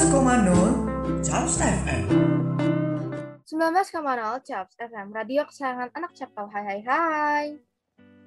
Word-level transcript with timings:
19,0 0.00 1.20
Chaps 1.20 1.60
FM 1.60 2.08
19,0 3.44 4.48
Chaps 4.48 4.72
FM, 4.80 5.12
radio 5.12 5.44
kesayangan 5.44 5.92
anak 5.92 6.16
Captau. 6.16 6.48
Hai 6.48 6.64
hai 6.64 6.80
hai. 6.88 7.46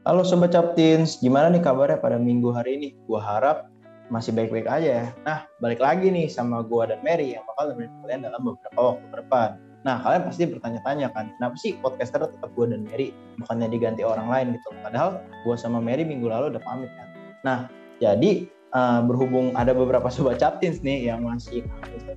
Halo 0.05 0.21
Sobat 0.21 0.53
Captins, 0.53 1.17
gimana 1.17 1.49
nih 1.49 1.65
kabarnya 1.65 1.97
pada 1.97 2.21
minggu 2.21 2.53
hari 2.53 2.77
ini? 2.77 2.89
Gua 3.09 3.25
harap 3.25 3.73
masih 4.13 4.37
baik-baik 4.37 4.69
aja 4.69 5.01
ya. 5.01 5.05
Nah, 5.25 5.49
balik 5.65 5.81
lagi 5.81 6.13
nih 6.13 6.29
sama 6.29 6.61
gua 6.61 6.93
dan 6.93 7.01
Mary 7.01 7.33
yang 7.33 7.41
bakal 7.49 7.73
nemenin 7.73 7.89
kalian 8.05 8.21
dalam 8.21 8.41
beberapa 8.45 8.79
waktu 8.93 9.05
ke 9.09 9.15
depan. 9.25 9.49
Nah, 9.81 9.95
kalian 10.05 10.21
pasti 10.29 10.43
bertanya-tanya 10.45 11.07
kan, 11.09 11.33
kenapa 11.41 11.57
sih 11.57 11.73
podcaster 11.81 12.21
tetap 12.21 12.53
gua 12.53 12.69
dan 12.69 12.85
Mary, 12.85 13.17
bukannya 13.41 13.65
diganti 13.73 14.05
orang 14.05 14.29
lain 14.29 14.61
gitu. 14.61 14.69
Padahal 14.85 15.25
gua 15.41 15.57
sama 15.57 15.81
Mary 15.81 16.05
minggu 16.05 16.29
lalu 16.29 16.53
udah 16.53 16.61
pamit 16.61 16.93
kan. 16.93 17.09
Nah, 17.41 17.59
jadi 17.97 18.45
uh, 18.73 19.01
berhubung 19.05 19.53
ada 19.55 19.71
beberapa 19.71 20.09
sobat 20.09 20.41
Captins 20.41 20.81
nih 20.81 21.13
yang 21.13 21.23
masih 21.23 21.63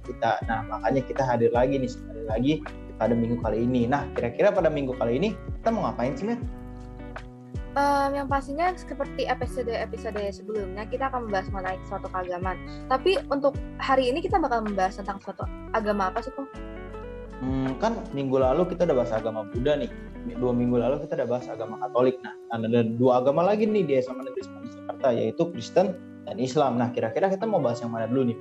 kita. 0.03 0.41
Nah, 0.49 0.65
makanya 0.67 1.05
kita 1.05 1.23
hadir 1.23 1.53
lagi 1.53 1.79
nih 1.79 1.91
sekali 1.93 2.23
lagi 2.27 2.53
pada 2.97 3.13
minggu 3.13 3.39
kali 3.45 3.65
ini. 3.65 3.85
Nah, 3.87 4.09
kira-kira 4.17 4.51
pada 4.51 4.73
minggu 4.73 4.97
kali 4.97 5.21
ini 5.21 5.29
kita 5.63 5.69
mau 5.71 5.87
ngapain 5.89 6.17
sih, 6.17 6.27
Mer? 6.27 6.41
Um, 7.77 8.17
yang 8.17 8.25
pastinya 8.25 8.73
seperti 8.73 9.29
episode-episode 9.29 10.17
sebelumnya 10.33 10.89
kita 10.89 11.13
akan 11.13 11.29
membahas 11.29 11.53
mengenai 11.53 11.77
suatu 11.85 12.09
keagamaan. 12.09 12.57
Tapi 12.89 13.21
untuk 13.29 13.53
hari 13.77 14.09
ini 14.09 14.25
kita 14.25 14.41
bakal 14.41 14.65
membahas 14.65 14.97
tentang 14.97 15.21
suatu 15.21 15.45
agama 15.77 16.09
apa 16.09 16.25
sih, 16.25 16.33
kok? 16.33 16.49
Hmm, 17.45 17.77
kan 17.77 18.01
minggu 18.17 18.41
lalu 18.41 18.65
kita 18.73 18.89
udah 18.89 18.97
bahas 18.97 19.13
agama 19.13 19.45
Buddha 19.53 19.77
nih. 19.77 19.93
Dua 20.41 20.57
minggu 20.57 20.81
lalu 20.81 21.05
kita 21.05 21.21
udah 21.21 21.29
bahas 21.29 21.47
agama 21.53 21.77
Katolik. 21.85 22.17
Nah, 22.25 22.33
ada 22.57 22.81
dua 22.97 23.21
agama 23.21 23.45
lagi 23.45 23.69
nih 23.69 23.85
di 23.85 23.93
SMA 24.01 24.25
Negeri 24.25 24.43
Jakarta, 24.73 25.09
yaitu 25.13 25.45
Kristen 25.53 26.16
dan 26.27 26.37
Islam. 26.43 26.77
Nah, 26.77 26.91
kira-kira 26.91 27.31
kita 27.31 27.47
mau 27.47 27.63
bahas 27.63 27.79
yang 27.81 27.95
mana 27.95 28.11
dulu 28.11 28.35
nih? 28.35 28.39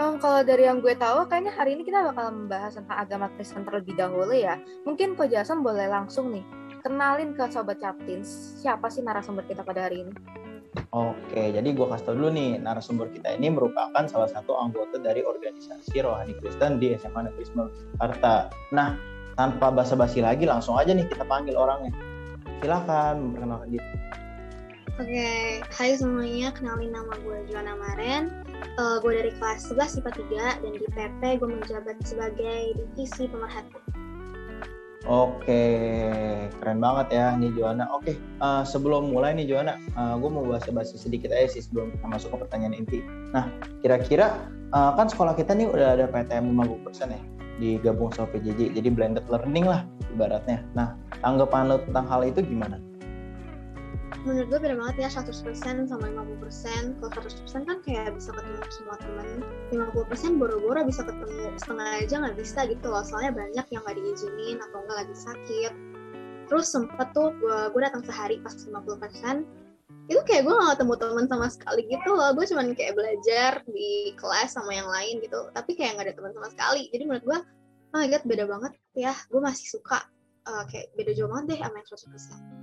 Um, 0.00 0.18
kalau 0.18 0.42
dari 0.42 0.66
yang 0.66 0.82
gue 0.82 0.96
tahu, 0.98 1.28
kayaknya 1.28 1.52
hari 1.54 1.78
ini 1.78 1.86
kita 1.86 2.02
bakal 2.02 2.32
membahas 2.32 2.74
tentang 2.74 2.96
agama 2.96 3.30
Kristen 3.36 3.62
terlebih 3.62 3.94
dahulu 3.94 4.34
ya. 4.34 4.58
Mungkin 4.88 5.14
Ko 5.14 5.28
Jason 5.28 5.62
boleh 5.62 5.86
langsung 5.86 6.32
nih, 6.32 6.42
kenalin 6.82 7.36
ke 7.36 7.46
Sobat 7.52 7.78
Captins, 7.78 8.58
siapa 8.58 8.90
sih 8.90 9.04
narasumber 9.04 9.46
kita 9.46 9.62
pada 9.62 9.86
hari 9.86 10.08
ini? 10.08 10.12
Oke, 10.96 11.52
jadi 11.52 11.68
gue 11.68 11.86
kasih 11.86 12.04
tau 12.08 12.16
dulu 12.16 12.32
nih, 12.32 12.56
narasumber 12.56 13.12
kita 13.12 13.36
ini 13.36 13.52
merupakan 13.52 14.04
salah 14.08 14.28
satu 14.32 14.56
anggota 14.56 14.96
dari 14.96 15.20
organisasi 15.20 16.00
Rohani 16.00 16.32
Kristen 16.40 16.80
di 16.80 16.96
SMA 16.96 17.28
Negeri 17.28 17.44
Jakarta. 17.52 18.48
Nah, 18.72 18.96
tanpa 19.36 19.68
basa-basi 19.68 20.24
lagi, 20.24 20.48
langsung 20.48 20.80
aja 20.80 20.96
nih 20.96 21.04
kita 21.04 21.28
panggil 21.28 21.54
orangnya. 21.60 21.92
Silakan 22.64 23.14
memperkenalkan 23.20 23.68
diri. 23.68 23.88
Oke, 25.00 25.08
okay. 25.08 25.64
hai 25.72 25.96
semuanya, 25.96 26.52
kenalin 26.52 26.92
nama 26.92 27.16
gue 27.24 27.48
Joanna 27.48 27.80
Maren. 27.80 28.28
Uh, 28.76 29.00
gue 29.00 29.24
dari 29.24 29.32
kelas 29.40 29.72
11 29.72 30.04
IPA 30.04 30.12
3 30.60 30.60
dan 30.60 30.70
di 30.76 30.84
PP 30.84 31.20
gue 31.40 31.48
menjabat 31.48 31.96
sebagai 32.04 32.76
divisi 32.76 33.24
pemerhati. 33.24 33.72
Oke, 35.08 35.64
keren 36.60 36.76
banget 36.76 37.08
ya 37.08 37.32
nih 37.40 37.56
Joanna. 37.56 37.88
Oke, 37.88 38.20
uh, 38.44 38.68
sebelum 38.68 39.08
mulai 39.16 39.32
nih 39.32 39.48
Joanna, 39.48 39.80
uh, 39.96 40.20
gue 40.20 40.28
mau 40.28 40.44
bahas 40.44 40.68
bahas 40.68 40.92
sedikit 40.92 41.32
aja 41.32 41.56
sih 41.56 41.64
sebelum 41.64 41.96
kita 41.96 42.12
masuk 42.12 42.28
ke 42.36 42.36
pertanyaan 42.44 42.76
inti. 42.76 43.00
Nah, 43.32 43.48
kira-kira 43.80 44.44
uh, 44.76 44.92
kan 44.92 45.08
sekolah 45.08 45.32
kita 45.32 45.56
nih 45.56 45.72
udah 45.72 45.96
ada 45.96 46.04
PTM 46.04 46.52
50% 46.52 47.16
ya 47.16 47.20
digabung 47.56 48.12
sama 48.12 48.28
PJJ, 48.36 48.76
jadi 48.76 48.88
blended 48.92 49.24
learning 49.32 49.64
lah 49.64 49.88
ibaratnya. 50.12 50.60
Nah, 50.76 51.00
tanggapan 51.24 51.72
lo 51.72 51.80
tentang 51.80 52.04
hal 52.12 52.28
itu 52.28 52.44
gimana? 52.44 52.76
Menurut 54.22 54.46
gue 54.52 54.60
beda 54.60 54.76
banget 54.76 54.96
ya 55.04 55.08
100% 55.08 55.88
sama 55.88 56.04
50% 56.08 57.00
kalau 57.00 57.10
100% 57.10 57.68
kan 57.68 57.78
kayak 57.82 58.12
bisa 58.14 58.30
ketemu 58.32 58.60
semua 58.68 58.96
temen. 59.00 59.40
50% 59.72 60.40
boro-boro 60.40 60.80
bisa 60.84 61.02
ketemu 61.02 61.56
setengah 61.56 61.88
aja 62.04 62.14
nggak 62.20 62.36
bisa 62.36 62.60
gitu 62.68 62.86
loh. 62.86 63.04
Soalnya 63.04 63.32
banyak 63.32 63.66
yang 63.72 63.82
nggak 63.82 63.96
diizinin 63.96 64.58
atau 64.60 64.78
nggak 64.84 64.96
lagi 65.06 65.16
sakit 65.16 65.72
terus 66.52 66.68
sempet 66.68 67.08
tuh 67.16 67.32
gue, 67.40 67.58
gue 67.72 67.80
datang 67.80 68.04
sehari 68.04 68.36
pas 68.44 68.52
50% 68.52 68.68
itu 70.12 70.20
kayak 70.28 70.44
gue 70.44 70.52
gak 70.52 70.76
ketemu 70.76 70.94
temen 71.00 71.24
sama 71.24 71.46
sekali 71.48 71.80
gitu 71.88 72.10
loh. 72.12 72.30
Gue 72.36 72.44
cuman 72.44 72.76
kayak 72.76 72.92
belajar 72.92 73.52
di 73.64 74.12
kelas 74.20 74.52
sama 74.52 74.76
yang 74.76 74.88
lain 74.88 75.24
gitu. 75.24 75.48
Tapi 75.56 75.72
kayak 75.72 75.96
nggak 75.96 76.06
ada 76.12 76.14
teman 76.20 76.32
sama 76.36 76.48
sekali. 76.52 76.92
Jadi 76.92 77.02
menurut 77.08 77.24
gue 77.24 77.38
oh 77.92 77.96
my 77.96 78.08
god 78.12 78.24
beda 78.28 78.44
banget 78.44 78.72
ya. 78.92 79.16
Gue 79.32 79.40
masih 79.40 79.64
suka 79.64 80.04
uh, 80.44 80.64
kayak 80.68 80.92
beda 80.92 81.16
jauh 81.16 81.30
banget 81.32 81.56
deh 81.56 81.58
sama 81.64 81.76
yang 81.80 81.88
100% 81.88 82.61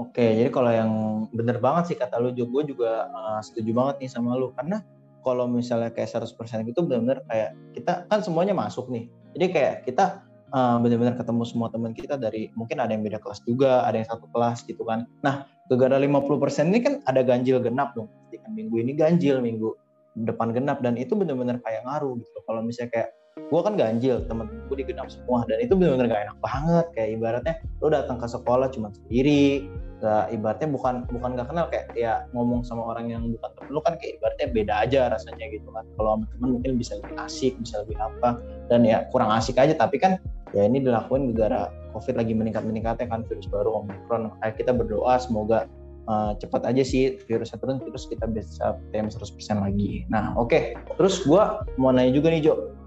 Oke, 0.00 0.24
jadi 0.24 0.48
kalau 0.48 0.72
yang 0.72 0.92
bener 1.36 1.60
banget 1.60 1.92
sih 1.92 1.96
kata 2.00 2.16
lu, 2.16 2.32
gue 2.32 2.62
juga 2.64 3.12
uh, 3.12 3.40
setuju 3.44 3.76
banget 3.76 4.06
nih 4.06 4.10
sama 4.10 4.34
lu. 4.40 4.48
Karena 4.56 4.80
kalau 5.22 5.46
misalnya 5.46 5.92
kayak 5.92 6.10
100% 6.10 6.34
gitu 6.66 6.80
bener-bener 6.82 7.22
kayak 7.30 7.54
kita 7.76 8.08
kan 8.08 8.20
semuanya 8.24 8.56
masuk 8.56 8.90
nih. 8.90 9.06
Jadi 9.36 9.46
kayak 9.52 9.74
kita 9.86 10.24
uh, 10.50 10.76
bener-bener 10.80 11.14
ketemu 11.14 11.42
semua 11.44 11.68
teman 11.68 11.92
kita 11.92 12.16
dari 12.16 12.50
mungkin 12.58 12.80
ada 12.80 12.90
yang 12.92 13.04
beda 13.04 13.20
kelas 13.22 13.44
juga, 13.44 13.84
ada 13.84 14.00
yang 14.00 14.08
satu 14.08 14.26
kelas 14.32 14.64
gitu 14.66 14.82
kan. 14.82 15.06
Nah, 15.20 15.46
gara-gara 15.68 16.00
50% 16.00 16.72
ini 16.72 16.78
kan 16.80 16.94
ada 17.04 17.20
ganjil 17.20 17.60
genap 17.60 17.92
dong. 17.92 18.08
Kan 18.32 18.52
minggu 18.56 18.80
ini 18.82 18.92
ganjil, 18.96 19.38
minggu 19.38 19.76
depan 20.12 20.52
genap 20.52 20.84
dan 20.84 21.00
itu 21.00 21.16
bener-bener 21.16 21.60
kayak 21.64 21.88
ngaruh 21.88 22.20
gitu. 22.20 22.38
Kalau 22.44 22.60
misalnya 22.60 22.90
kayak 22.92 23.10
gue 23.32 23.60
kan 23.64 23.80
ganjil 23.80 24.20
temen-temen 24.28 24.68
gue 24.68 24.76
digenap 24.84 25.08
semua 25.08 25.48
dan 25.48 25.56
itu 25.64 25.72
bener-bener 25.72 26.12
gak 26.12 26.22
enak 26.28 26.38
banget. 26.44 26.86
Kayak 26.92 27.08
ibaratnya 27.16 27.54
lo 27.80 27.86
datang 27.88 28.16
ke 28.20 28.26
sekolah 28.28 28.68
cuma 28.68 28.92
sendiri 28.92 29.72
gak 30.04 30.34
ibaratnya 30.34 30.68
bukan 30.68 30.94
bukan 31.08 31.30
gak 31.40 31.48
kenal 31.48 31.66
kayak 31.72 31.86
ya 31.96 32.28
ngomong 32.36 32.60
sama 32.60 32.92
orang 32.92 33.08
yang 33.08 33.22
bukan 33.32 33.50
temen 33.56 33.70
lo 33.72 33.80
kan 33.80 33.94
kayak 33.96 34.20
ibaratnya 34.20 34.48
beda 34.52 34.74
aja 34.84 35.00
rasanya 35.08 35.46
gitu 35.48 35.68
kan. 35.72 35.84
Kalau 35.96 36.20
sama 36.20 36.24
temen 36.28 36.48
mungkin 36.60 36.70
bisa 36.76 36.92
lebih 37.00 37.16
asik 37.24 37.52
bisa 37.56 37.74
lebih 37.88 37.96
apa 37.96 38.28
dan 38.68 38.84
ya 38.84 39.08
kurang 39.08 39.32
asik 39.32 39.56
aja. 39.56 39.72
Tapi 39.72 39.96
kan 39.96 40.20
ya 40.52 40.68
ini 40.68 40.84
dilakuin 40.84 41.32
gara 41.32 41.72
covid 41.96 42.20
lagi 42.20 42.36
meningkat 42.36 42.68
meningkatnya 42.68 43.08
kan 43.08 43.24
virus 43.24 43.48
baru 43.48 43.80
omikron 43.80 44.28
kayak 44.44 44.60
kita 44.60 44.76
berdoa 44.76 45.16
semoga 45.16 45.64
uh, 46.04 46.36
cepat 46.36 46.68
aja 46.68 46.84
sih 46.84 47.16
virusnya 47.24 47.56
turun 47.56 47.80
terus 47.80 48.04
kita 48.04 48.28
bisa 48.28 48.76
PTM 48.92 49.08
100% 49.08 49.64
lagi. 49.64 50.04
Nah 50.12 50.36
oke 50.36 50.52
okay. 50.52 50.62
terus 51.00 51.24
gue 51.24 51.40
mau 51.80 51.92
nanya 51.96 52.12
juga 52.12 52.28
nih 52.28 52.44
Jo 52.44 52.81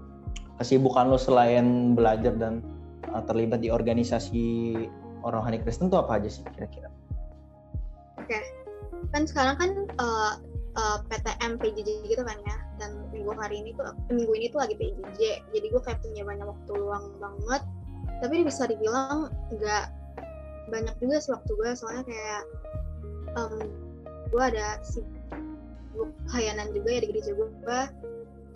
kesibukan 0.56 1.12
lo 1.12 1.20
selain 1.20 1.92
belajar 1.92 2.32
dan 2.36 2.64
uh, 3.12 3.22
terlibat 3.24 3.60
di 3.60 3.68
organisasi 3.68 4.74
orang 5.26 5.42
rohani 5.42 5.58
Kristen 5.62 5.90
tuh 5.90 6.00
apa 6.00 6.22
aja 6.22 6.28
sih 6.30 6.42
kira-kira? 6.54 6.88
Oke, 8.16 8.30
okay. 8.30 8.42
kan 9.12 9.26
sekarang 9.26 9.56
kan 9.58 9.70
uh, 9.98 10.32
uh, 10.76 10.98
PTM 11.10 11.58
PJJ 11.58 12.06
gitu 12.06 12.22
kan 12.22 12.38
ya, 12.46 12.56
dan 12.78 12.90
minggu 13.10 13.32
hari 13.34 13.60
ini 13.64 13.74
tuh 13.74 13.90
minggu 14.12 14.32
ini 14.36 14.46
tuh 14.52 14.62
lagi 14.62 14.78
PJJ, 14.78 15.20
jadi 15.50 15.66
gue 15.72 15.82
kayak 15.82 16.00
punya 16.04 16.22
banyak 16.22 16.46
waktu 16.46 16.72
luang 16.78 17.06
banget, 17.18 17.62
tapi 18.22 18.44
bisa 18.44 18.68
dibilang 18.70 19.32
nggak 19.52 19.86
banyak 20.70 20.94
juga 20.98 21.16
sih 21.22 21.30
waktu 21.34 21.52
gue, 21.52 21.70
soalnya 21.74 22.04
kayak 22.06 22.42
um, 23.38 23.54
gue 24.30 24.42
ada 24.42 24.78
sibuk 24.82 26.10
kayanan 26.30 26.70
juga 26.74 26.88
ya 26.98 27.00
di 27.02 27.08
gereja 27.14 27.32
gue, 27.34 27.80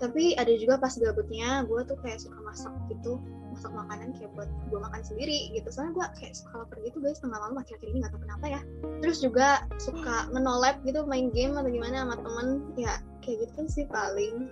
tapi 0.01 0.33
ada 0.41 0.49
juga 0.57 0.81
pas 0.81 0.97
gabutnya 0.97 1.69
gue 1.69 1.81
tuh 1.85 2.01
kayak 2.01 2.25
suka 2.25 2.41
masak 2.41 2.73
gitu. 2.89 3.21
Masak 3.53 3.71
makanan 3.77 4.17
kayak 4.17 4.33
buat 4.33 4.49
gue 4.73 4.81
makan 4.81 5.03
sendiri 5.05 5.53
gitu. 5.53 5.69
Soalnya 5.69 5.93
gue 6.01 6.07
kayak 6.17 6.35
suka 6.35 6.65
lapar 6.65 6.79
gitu 6.81 6.99
guys. 7.05 7.21
Tengah 7.21 7.37
malam 7.37 7.61
akhir-akhir 7.61 7.89
ini 7.93 7.99
gak 8.01 8.13
tau 8.17 8.23
kenapa 8.25 8.47
ya. 8.49 8.61
Terus 9.05 9.19
juga 9.21 9.49
suka 9.77 10.33
menolep 10.33 10.81
gitu 10.89 11.05
main 11.05 11.29
game 11.31 11.53
atau 11.53 11.69
gimana 11.69 12.09
sama 12.09 12.17
temen. 12.17 12.49
Ya 12.81 13.05
kayak 13.21 13.37
gitu 13.45 13.61
sih 13.69 13.85
paling. 13.93 14.49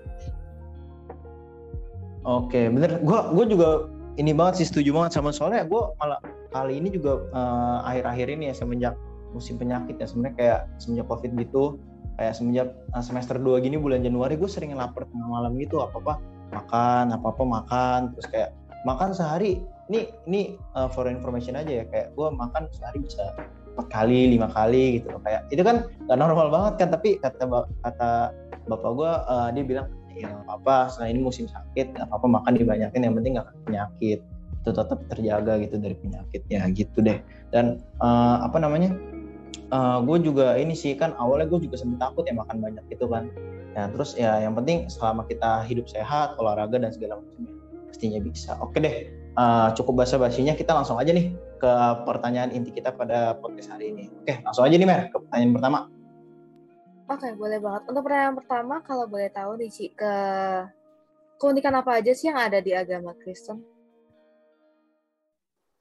Oke 2.28 2.68
bener. 2.68 3.00
Gue 3.00 3.20
gue 3.32 3.44
juga 3.56 3.88
ini 4.20 4.36
banget 4.36 4.60
sih 4.60 4.66
setuju 4.68 4.92
banget 4.92 5.16
sama 5.16 5.32
soalnya 5.32 5.64
gue 5.64 5.82
malah 5.96 6.20
kali 6.52 6.76
ini 6.76 6.92
juga 6.92 7.24
uh, 7.32 7.88
akhir-akhir 7.88 8.26
ini 8.36 8.52
ya 8.52 8.54
semenjak 8.54 8.94
musim 9.32 9.56
penyakit 9.56 9.96
ya. 9.96 10.04
Sebenarnya 10.04 10.36
kayak 10.36 10.60
semenjak 10.76 11.08
covid 11.08 11.32
gitu 11.40 11.80
kayak 12.18 12.34
semenjak 12.34 12.68
eh, 12.74 13.04
semester 13.06 13.38
2 13.38 13.62
gini 13.62 13.78
bulan 13.78 14.02
Januari 14.02 14.34
gue 14.34 14.50
sering 14.50 14.74
lapar 14.74 15.06
tengah 15.06 15.30
malam 15.30 15.54
gitu. 15.56 15.80
Apa 15.80 15.96
apa 16.02 16.14
makan 16.52 17.04
apa 17.14 17.26
apa 17.30 17.42
makan. 17.46 18.00
Terus 18.18 18.26
kayak 18.28 18.50
makan 18.82 19.14
sehari 19.14 19.62
ini 19.88 20.10
ini 20.28 20.42
uh, 20.74 20.90
for 20.90 21.06
information 21.06 21.54
aja 21.54 21.82
ya. 21.82 21.84
Kayak 21.88 22.12
gue 22.18 22.28
makan 22.34 22.66
sehari 22.74 22.98
bisa 23.06 23.32
empat 23.78 23.86
kali 23.94 24.34
lima 24.34 24.50
kali 24.50 25.00
gitu 25.00 25.14
loh. 25.14 25.22
Kayak 25.22 25.46
itu 25.54 25.62
kan 25.62 25.86
gak 26.10 26.18
normal 26.18 26.50
banget 26.50 26.74
kan 26.82 26.88
tapi 26.90 27.22
kata 27.22 27.46
kata 27.86 28.10
bapak 28.66 28.90
gue 28.98 29.12
uh, 29.30 29.48
dia 29.54 29.64
bilang 29.64 29.86
ya 30.18 30.34
apa 30.44 30.58
apa 30.58 30.76
setelah 30.90 31.14
ini 31.14 31.20
musim 31.22 31.46
sakit 31.46 31.94
apa 32.02 32.10
apa 32.18 32.26
makan 32.26 32.58
dibanyakin 32.58 33.06
yang 33.06 33.14
penting 33.14 33.38
gak 33.38 33.48
penyakit. 33.64 34.20
Itu 34.66 34.74
tetap 34.74 34.98
terjaga 35.06 35.62
gitu 35.62 35.78
dari 35.78 35.94
penyakitnya 35.94 36.66
gitu 36.74 36.98
deh. 36.98 37.22
Dan 37.54 37.78
uh, 38.02 38.42
apa 38.42 38.58
namanya 38.58 38.92
uh, 39.72 39.98
gue 40.04 40.18
juga 40.24 40.56
ini 40.56 40.72
sih 40.72 40.96
kan 40.96 41.14
awalnya 41.16 41.48
gue 41.48 41.68
juga 41.68 41.76
sempat 41.80 42.10
takut 42.10 42.24
ya 42.28 42.34
makan 42.36 42.58
banyak 42.60 42.84
gitu 42.92 43.06
kan 43.08 43.28
ya 43.76 43.88
terus 43.92 44.16
ya 44.16 44.42
yang 44.42 44.56
penting 44.56 44.88
selama 44.88 45.24
kita 45.28 45.64
hidup 45.68 45.86
sehat 45.86 46.36
olahraga 46.40 46.80
dan 46.80 46.90
segala 46.90 47.20
macamnya 47.20 47.52
pastinya 47.88 48.20
bisa 48.20 48.56
oke 48.60 48.76
deh 48.80 49.12
uh, 49.36 49.68
cukup 49.76 50.04
basa 50.04 50.16
basinya 50.16 50.56
kita 50.56 50.72
langsung 50.72 50.96
aja 51.00 51.12
nih 51.12 51.32
ke 51.58 51.72
pertanyaan 52.06 52.52
inti 52.54 52.70
kita 52.72 52.94
pada 52.94 53.36
podcast 53.38 53.72
hari 53.72 53.92
ini 53.92 54.04
oke 54.24 54.34
langsung 54.44 54.64
aja 54.64 54.74
nih 54.76 54.88
mer 54.88 55.00
ke 55.12 55.16
pertanyaan 55.16 55.54
pertama 55.56 55.80
Oke, 57.08 57.32
boleh 57.40 57.56
banget. 57.56 57.88
Untuk 57.88 58.04
pertanyaan 58.04 58.36
pertama, 58.36 58.84
kalau 58.84 59.08
boleh 59.08 59.32
tahu 59.32 59.56
nih, 59.56 59.72
Ci, 59.72 59.96
ke 59.96 60.12
keunikan 61.40 61.72
apa 61.80 62.04
aja 62.04 62.12
sih 62.12 62.28
yang 62.28 62.36
ada 62.36 62.60
di 62.60 62.76
agama 62.76 63.16
Kristen? 63.16 63.64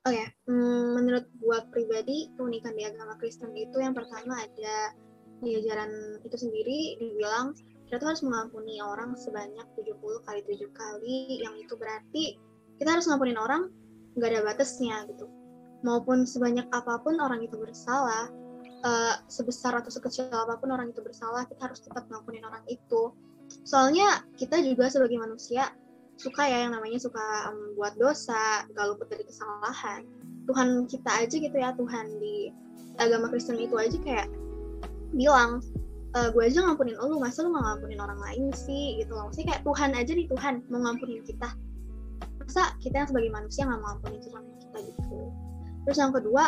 Oke, 0.07 0.15
okay. 0.15 0.27
hmm, 0.47 0.95
menurut 0.95 1.25
buat 1.43 1.67
pribadi, 1.67 2.31
keunikan 2.39 2.71
di 2.79 2.87
agama 2.87 3.19
Kristen 3.19 3.51
itu 3.59 3.75
yang 3.75 3.91
pertama 3.91 4.39
ada 4.39 4.95
di 5.43 5.59
ajaran 5.59 6.23
itu 6.23 6.37
sendiri 6.39 6.95
dibilang 6.95 7.51
kita 7.85 7.99
tuh 7.99 8.15
harus 8.15 8.23
mengampuni 8.23 8.79
orang 8.79 9.19
sebanyak 9.19 9.67
70 9.75 9.99
kali 10.23 10.41
7 10.47 10.71
kali, 10.71 11.43
yang 11.43 11.59
itu 11.59 11.75
berarti 11.75 12.39
kita 12.79 12.89
harus 12.95 13.11
ngampunin 13.11 13.35
orang 13.35 13.67
nggak 14.15 14.31
ada 14.31 14.41
batasnya 14.47 15.03
gitu. 15.11 15.27
Maupun 15.83 16.23
sebanyak 16.23 16.71
apa 16.71 17.03
pun 17.03 17.19
orang 17.19 17.43
itu 17.43 17.59
bersalah, 17.59 18.31
uh, 18.87 19.15
sebesar 19.27 19.75
atau 19.75 19.91
sekecil 19.91 20.31
apa 20.31 20.55
pun 20.55 20.71
orang 20.71 20.95
itu 20.95 21.03
bersalah 21.03 21.43
kita 21.51 21.67
harus 21.67 21.83
tetap 21.83 22.07
ngampunin 22.07 22.47
orang 22.47 22.63
itu 22.71 23.13
soalnya 23.63 24.27
kita 24.35 24.59
juga 24.59 24.91
sebagai 24.91 25.17
manusia 25.17 25.71
suka 26.17 26.43
ya 26.49 26.65
yang 26.65 26.73
namanya 26.73 26.97
suka 26.97 27.21
um, 27.53 27.77
dosa 27.97 28.65
gak 28.73 28.85
luput 28.89 29.07
dari 29.09 29.23
kesalahan. 29.23 30.01
Tuhan 30.47 30.87
kita 30.89 31.11
aja 31.11 31.35
gitu 31.35 31.57
ya 31.57 31.75
Tuhan 31.75 32.05
di 32.17 32.49
agama 32.97 33.29
Kristen 33.29 33.59
itu 33.59 33.75
aja 33.75 33.99
kayak 33.99 34.31
bilang 35.11 35.59
e, 36.15 36.19
gue 36.31 36.43
aja 36.47 36.63
ngampunin 36.63 36.95
lu 36.95 37.19
masa 37.19 37.43
lu 37.43 37.51
nggak 37.51 37.67
ngampunin 37.67 37.99
orang 37.99 38.19
lain 38.23 38.43
sih? 38.55 38.95
Gitu 39.03 39.11
loh. 39.11 39.27
Maksudnya 39.27 39.59
kayak 39.59 39.63
Tuhan 39.67 39.89
aja 39.91 40.11
nih 40.15 40.27
Tuhan 40.31 40.53
mau 40.71 40.79
ngampunin 40.87 41.21
kita. 41.27 41.51
Masa 42.39 42.71
kita 42.79 42.95
yang 43.03 43.07
sebagai 43.11 43.27
manusia 43.27 43.67
nggak 43.67 43.79
mau 43.83 43.87
ngampunin 43.91 44.21
Tuhan 44.23 44.43
kita 44.55 44.77
gitu? 44.87 45.19
Terus 45.83 45.97
yang 45.99 46.11
kedua 46.15 46.45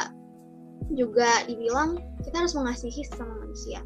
juga 0.95 1.44
dibilang 1.44 2.00
kita 2.24 2.39
harus 2.39 2.56
mengasihi 2.56 3.04
sesama 3.04 3.36
manusia 3.36 3.83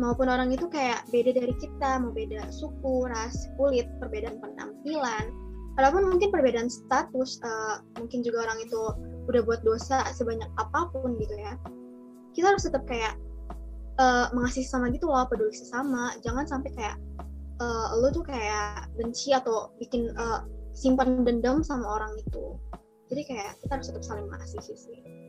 maupun 0.00 0.32
orang 0.32 0.48
itu 0.48 0.64
kayak 0.72 1.04
beda 1.12 1.36
dari 1.36 1.52
kita 1.60 2.00
mau 2.00 2.10
beda 2.10 2.48
suku 2.48 3.04
ras 3.12 3.52
kulit 3.60 3.84
perbedaan 4.00 4.40
penampilan. 4.40 5.28
Walaupun 5.76 6.08
mungkin 6.08 6.32
perbedaan 6.32 6.72
status 6.72 7.38
uh, 7.44 7.84
mungkin 8.00 8.24
juga 8.24 8.48
orang 8.48 8.64
itu 8.64 8.80
udah 9.28 9.44
buat 9.44 9.60
dosa 9.62 10.02
sebanyak 10.16 10.48
apa 10.56 10.88
pun 10.90 11.20
gitu 11.20 11.36
ya. 11.36 11.54
Kita 12.32 12.56
harus 12.56 12.64
tetap 12.64 12.88
kayak 12.88 13.14
uh, 14.00 14.32
mengasihi 14.32 14.64
sesama 14.64 14.88
gitu 14.88 15.06
loh 15.06 15.28
peduli 15.28 15.52
sesama. 15.52 16.16
Jangan 16.24 16.48
sampai 16.48 16.72
kayak 16.72 16.96
uh, 17.60 18.00
lo 18.00 18.08
tuh 18.08 18.24
kayak 18.24 18.88
benci 18.96 19.36
atau 19.36 19.70
bikin 19.76 20.10
uh, 20.16 20.48
simpan 20.72 21.28
dendam 21.28 21.60
sama 21.60 22.00
orang 22.00 22.16
itu. 22.16 22.56
Jadi 23.12 23.22
kayak 23.28 23.52
kita 23.60 23.72
harus 23.78 23.86
tetap 23.92 24.04
saling 24.06 24.26
mengasihi 24.32 24.74
sih 24.74 25.19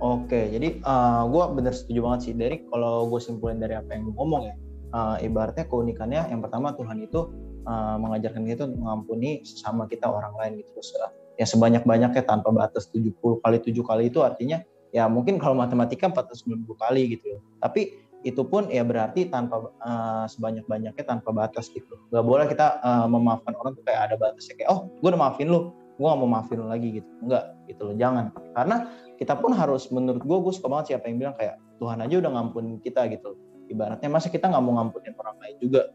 Oke, 0.00 0.48
jadi 0.48 0.80
uh, 0.80 0.88
eh, 0.88 1.22
gue 1.28 1.44
bener 1.60 1.76
setuju 1.76 2.00
banget 2.08 2.20
sih. 2.24 2.32
Dari 2.32 2.64
kalau 2.72 3.04
gue 3.12 3.20
simpulin 3.20 3.60
dari 3.60 3.76
apa 3.76 3.92
yang 3.92 4.08
gue 4.08 4.14
ngomong 4.16 4.42
ya, 4.48 4.54
uh, 4.96 5.16
ibaratnya 5.20 5.68
keunikannya 5.68 6.32
yang 6.32 6.40
pertama 6.40 6.72
Tuhan 6.72 7.04
itu 7.04 7.28
uh, 7.68 8.00
mengajarkan 8.00 8.48
kita 8.48 8.64
untuk 8.64 8.80
mengampuni 8.80 9.44
sesama 9.44 9.84
kita 9.84 10.08
orang 10.08 10.32
lain 10.40 10.64
gitu. 10.64 10.80
Terus 10.80 10.90
ya 11.36 11.44
sebanyak-banyaknya 11.44 12.24
tanpa 12.24 12.48
batas 12.48 12.88
70 12.88 13.12
kali 13.44 13.56
7 13.60 13.76
kali 13.84 14.02
itu 14.08 14.24
artinya 14.24 14.64
ya 14.88 15.04
mungkin 15.04 15.36
kalau 15.36 15.52
matematika 15.52 16.08
490 16.08 16.64
kali 16.80 17.02
gitu 17.20 17.36
loh. 17.36 17.40
Tapi 17.60 18.00
itu 18.24 18.40
pun 18.44 18.72
ya 18.72 18.84
berarti 18.84 19.28
tanpa 19.28 19.68
uh, 19.84 20.24
sebanyak-banyaknya 20.32 21.04
tanpa 21.04 21.28
batas 21.28 21.68
gitu. 21.72 22.00
Gak 22.08 22.24
boleh 22.24 22.48
kita 22.48 22.80
uh, 22.80 23.04
memaafkan 23.04 23.52
orang 23.52 23.76
tuh 23.76 23.84
kayak 23.84 24.08
ada 24.08 24.16
batasnya 24.16 24.56
kayak 24.56 24.70
oh 24.72 24.88
gue 24.88 25.08
udah 25.12 25.20
maafin 25.20 25.48
lu, 25.52 25.76
gue 26.00 26.04
gak 26.08 26.20
mau 26.20 26.28
maafin 26.28 26.56
lu 26.60 26.72
lagi 26.72 27.00
gitu. 27.00 27.08
Enggak 27.20 27.44
gitu 27.68 27.80
loh, 27.84 27.94
jangan. 28.00 28.32
Karena 28.56 28.76
kita 29.20 29.36
pun 29.36 29.52
harus 29.52 29.92
menurut 29.92 30.24
gue 30.24 30.38
gue 30.40 30.52
suka 30.56 30.72
banget 30.72 30.96
siapa 30.96 31.12
yang 31.12 31.20
bilang 31.20 31.36
kayak 31.36 31.60
Tuhan 31.76 32.00
aja 32.00 32.14
udah 32.24 32.30
ngampunin 32.40 32.80
kita 32.80 33.04
gitu. 33.12 33.36
Ibaratnya 33.68 34.08
masa 34.08 34.32
kita 34.32 34.48
nggak 34.48 34.64
mau 34.64 34.80
ngampunin 34.80 35.12
orang 35.20 35.36
lain 35.44 35.56
juga? 35.60 35.92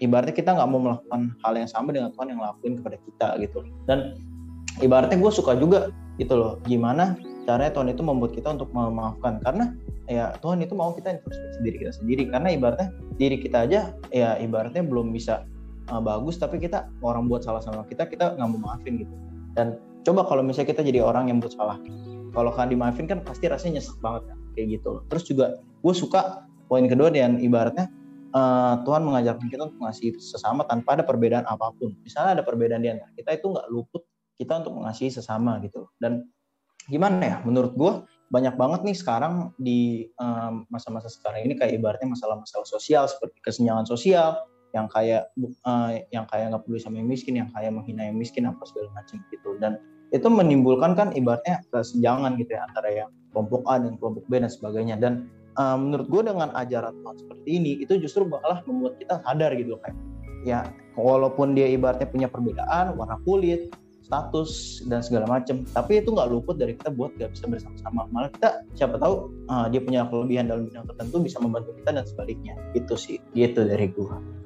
Ibaratnya 0.00 0.32
kita 0.32 0.50
nggak 0.56 0.68
mau 0.72 0.80
melakukan 0.80 1.36
hal 1.44 1.52
yang 1.52 1.68
sama 1.68 1.92
dengan 1.92 2.16
Tuhan 2.16 2.32
yang 2.32 2.40
lakuin 2.40 2.80
kepada 2.80 2.96
kita 2.96 3.28
gitu. 3.44 3.60
Dan 3.84 4.16
ibaratnya 4.80 5.20
gue 5.20 5.32
suka 5.36 5.52
juga 5.52 5.92
gitu 6.16 6.32
loh 6.32 6.52
gimana 6.64 7.12
caranya 7.44 7.76
Tuhan 7.76 7.92
itu 7.92 8.00
membuat 8.00 8.32
kita 8.32 8.56
untuk 8.56 8.72
memaafkan. 8.72 9.44
Karena 9.44 9.76
ya 10.08 10.32
Tuhan 10.40 10.64
itu 10.64 10.72
mau 10.72 10.96
kita 10.96 11.12
introspeksi 11.12 11.60
diri 11.60 11.76
kita 11.76 11.92
sendiri. 11.92 12.32
Karena 12.32 12.56
ibaratnya 12.56 12.88
diri 13.20 13.36
kita 13.36 13.68
aja 13.68 13.92
ya 14.16 14.40
ibaratnya 14.40 14.80
belum 14.80 15.12
bisa 15.12 15.44
uh, 15.92 16.00
bagus 16.00 16.40
tapi 16.40 16.56
kita 16.56 16.88
orang 17.04 17.28
buat 17.28 17.44
salah 17.44 17.60
sama 17.60 17.84
kita 17.84 18.08
kita 18.08 18.32
nggak 18.40 18.48
mau 18.48 18.72
maafin 18.72 18.96
gitu. 18.96 19.12
Dan 19.52 19.76
coba 20.08 20.24
kalau 20.24 20.40
misalnya 20.40 20.72
kita 20.72 20.80
jadi 20.88 21.04
orang 21.04 21.28
yang 21.28 21.36
buat 21.36 21.52
salah 21.52 21.76
kalau 22.32 22.50
kan 22.52 22.68
dimaafin 22.68 23.06
kan 23.06 23.20
pasti 23.20 23.46
rasanya 23.46 23.78
nyesek 23.80 23.96
banget 24.00 24.32
kan 24.32 24.38
kayak 24.56 24.66
gitu. 24.80 24.88
Loh 24.98 25.02
terus 25.08 25.24
juga 25.28 25.46
gue 25.60 25.94
suka 25.94 26.48
poin 26.66 26.84
kedua 26.88 27.12
dan 27.12 27.38
ibaratnya 27.38 27.92
uh, 28.32 28.80
Tuhan 28.82 29.04
mengajarkan 29.04 29.46
kita 29.48 29.62
untuk 29.68 29.78
mengasihi 29.84 30.16
sesama 30.18 30.64
tanpa 30.64 30.98
ada 30.98 31.04
perbedaan 31.04 31.44
apa 31.44 31.72
pun. 31.76 31.92
Misalnya 32.02 32.40
ada 32.40 32.44
perbedaan 32.44 32.82
di 32.82 32.90
antara 32.90 33.12
kita 33.14 33.30
itu 33.36 33.46
nggak 33.52 33.66
luput 33.68 34.02
kita 34.40 34.64
untuk 34.64 34.80
mengasihi 34.80 35.12
sesama 35.12 35.60
gitu. 35.62 35.86
Dan 36.00 36.26
gimana 36.90 37.22
ya 37.22 37.36
menurut 37.46 37.72
gue 37.78 37.92
banyak 38.32 38.56
banget 38.56 38.80
nih 38.82 38.96
sekarang 38.96 39.52
di 39.60 40.08
masa-masa 40.72 41.12
um, 41.12 41.14
sekarang 41.20 41.44
ini 41.44 41.54
kayak 41.54 41.76
ibaratnya 41.76 42.08
masalah-masalah 42.16 42.64
sosial 42.64 43.04
seperti 43.04 43.38
kesenjangan 43.44 43.84
sosial 43.84 44.40
yang 44.72 44.88
kayak 44.88 45.28
uh, 45.68 45.92
yang 46.08 46.24
kayak 46.24 46.48
nggak 46.48 46.64
peduli 46.64 46.80
sama 46.80 46.96
yang 46.96 47.12
miskin 47.12 47.36
yang 47.36 47.52
kayak 47.52 47.68
menghina 47.68 48.08
yang 48.08 48.16
miskin 48.16 48.48
apa 48.48 48.64
segala 48.64 48.88
macam 48.96 49.20
gitu. 49.28 49.60
Dan 49.60 49.76
itu 50.12 50.28
menimbulkan 50.28 50.92
kan 50.92 51.08
ibaratnya 51.16 51.64
kesenjangan 51.72 52.36
gitu 52.36 52.52
ya 52.52 52.68
antara 52.68 52.88
yang 52.92 53.10
kelompok 53.32 53.64
A 53.64 53.80
dan 53.80 53.96
kelompok 53.96 54.24
B 54.28 54.38
dan 54.44 54.52
sebagainya. 54.52 55.00
Dan 55.00 55.32
uh, 55.56 55.76
menurut 55.80 56.06
gue 56.12 56.22
dengan 56.28 56.52
ajaran 56.52 56.92
Tuhan 57.00 57.16
seperti 57.16 57.48
ini 57.48 57.72
itu 57.80 57.96
justru 57.96 58.28
malah 58.28 58.60
membuat 58.68 59.00
kita 59.00 59.24
sadar 59.24 59.56
gitu 59.56 59.80
kayak 59.80 59.96
ya 60.44 60.60
walaupun 60.98 61.56
dia 61.56 61.70
ibaratnya 61.70 62.04
punya 62.10 62.28
perbedaan 62.28 62.98
warna 62.98 63.16
kulit 63.24 63.72
status 64.02 64.82
dan 64.90 65.00
segala 65.00 65.24
macam 65.24 65.64
tapi 65.72 66.02
itu 66.02 66.12
nggak 66.12 66.28
luput 66.28 66.60
dari 66.60 66.76
kita 66.76 66.92
buat 66.92 67.16
gak 67.16 67.32
bisa 67.32 67.48
bersama-sama. 67.48 68.04
Malah 68.12 68.28
kita 68.36 68.48
siapa 68.76 69.00
tahu 69.00 69.32
uh, 69.48 69.66
dia 69.72 69.80
punya 69.80 70.04
kelebihan 70.12 70.52
dalam 70.52 70.68
bidang 70.68 70.84
tertentu 70.84 71.24
bisa 71.24 71.40
membantu 71.40 71.72
kita 71.80 71.90
dan 71.96 72.04
sebaliknya. 72.04 72.54
Itu 72.76 73.00
sih 73.00 73.16
gitu 73.32 73.64
dari 73.64 73.88
gue 73.88 74.42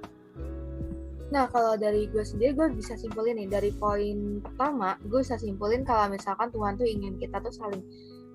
Nah, 1.26 1.50
kalau 1.50 1.75
dari 1.75 2.06
gue 2.06 2.23
sendiri, 2.23 2.55
gue 2.55 2.69
bisa 2.78 2.94
simpulin 2.94 3.34
nih, 3.34 3.50
dari 3.50 3.70
poin 3.75 4.38
pertama, 4.38 4.94
gue 5.02 5.20
bisa 5.26 5.34
simpulin 5.34 5.82
kalau 5.82 6.06
misalkan 6.06 6.55
Tuhan 6.55 6.78
tuh 6.78 6.87
ingin 6.87 7.19
kita 7.19 7.43
tuh 7.43 7.50
saling 7.50 7.82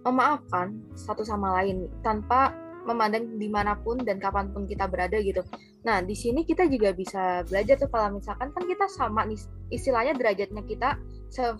memaafkan 0.03 0.75
satu 0.97 1.23
sama 1.23 1.55
lain, 1.61 1.87
tanpa 2.03 2.51
memandang 2.83 3.37
di 3.37 3.45
mana 3.45 3.77
pun 3.77 4.01
dan 4.01 4.17
kapan 4.17 4.49
pun 4.49 4.65
kita 4.65 4.89
berada 4.89 5.15
gitu. 5.21 5.45
Nah, 5.85 6.01
di 6.01 6.17
sini 6.17 6.43
kita 6.43 6.65
juga 6.65 6.91
bisa 6.91 7.45
belajar 7.45 7.77
tuh 7.77 7.87
kalau 7.87 8.17
misalkan 8.17 8.49
kan 8.51 8.63
kita 8.65 8.85
sama 8.89 9.23
nih, 9.23 9.39
istilahnya 9.71 10.17
derajatnya 10.17 10.65
kita 10.65 10.97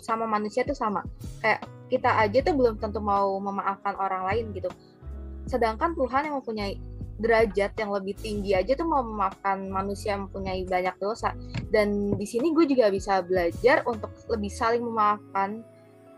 sama 0.02 0.26
manusia 0.28 0.66
tuh 0.68 0.76
sama. 0.76 1.06
Kayak 1.40 1.64
kita 1.88 2.12
aja 2.12 2.40
tuh 2.44 2.58
belum 2.58 2.76
tentu 2.82 3.00
mau 3.00 3.40
memaafkan 3.40 3.96
orang 3.96 4.28
lain 4.28 4.52
gitu. 4.52 4.68
Sedangkan 5.46 5.94
Tuhan 5.94 6.28
yang 6.28 6.42
mempunyai 6.42 6.76
derajat 7.22 7.78
yang 7.78 7.94
lebih 7.94 8.18
tinggi 8.18 8.58
aja 8.58 8.74
tuh 8.74 8.90
mau 8.90 9.06
memaafkan 9.06 9.70
manusia 9.70 10.18
yang 10.18 10.28
mempunyai 10.28 10.66
banyak 10.66 10.98
dosa. 10.98 11.38
Dan 11.70 12.18
di 12.18 12.26
sini 12.26 12.52
gue 12.52 12.66
juga 12.66 12.90
bisa 12.90 13.22
belajar 13.22 13.86
untuk 13.86 14.10
lebih 14.28 14.50
saling 14.50 14.82
memaafkan 14.82 15.62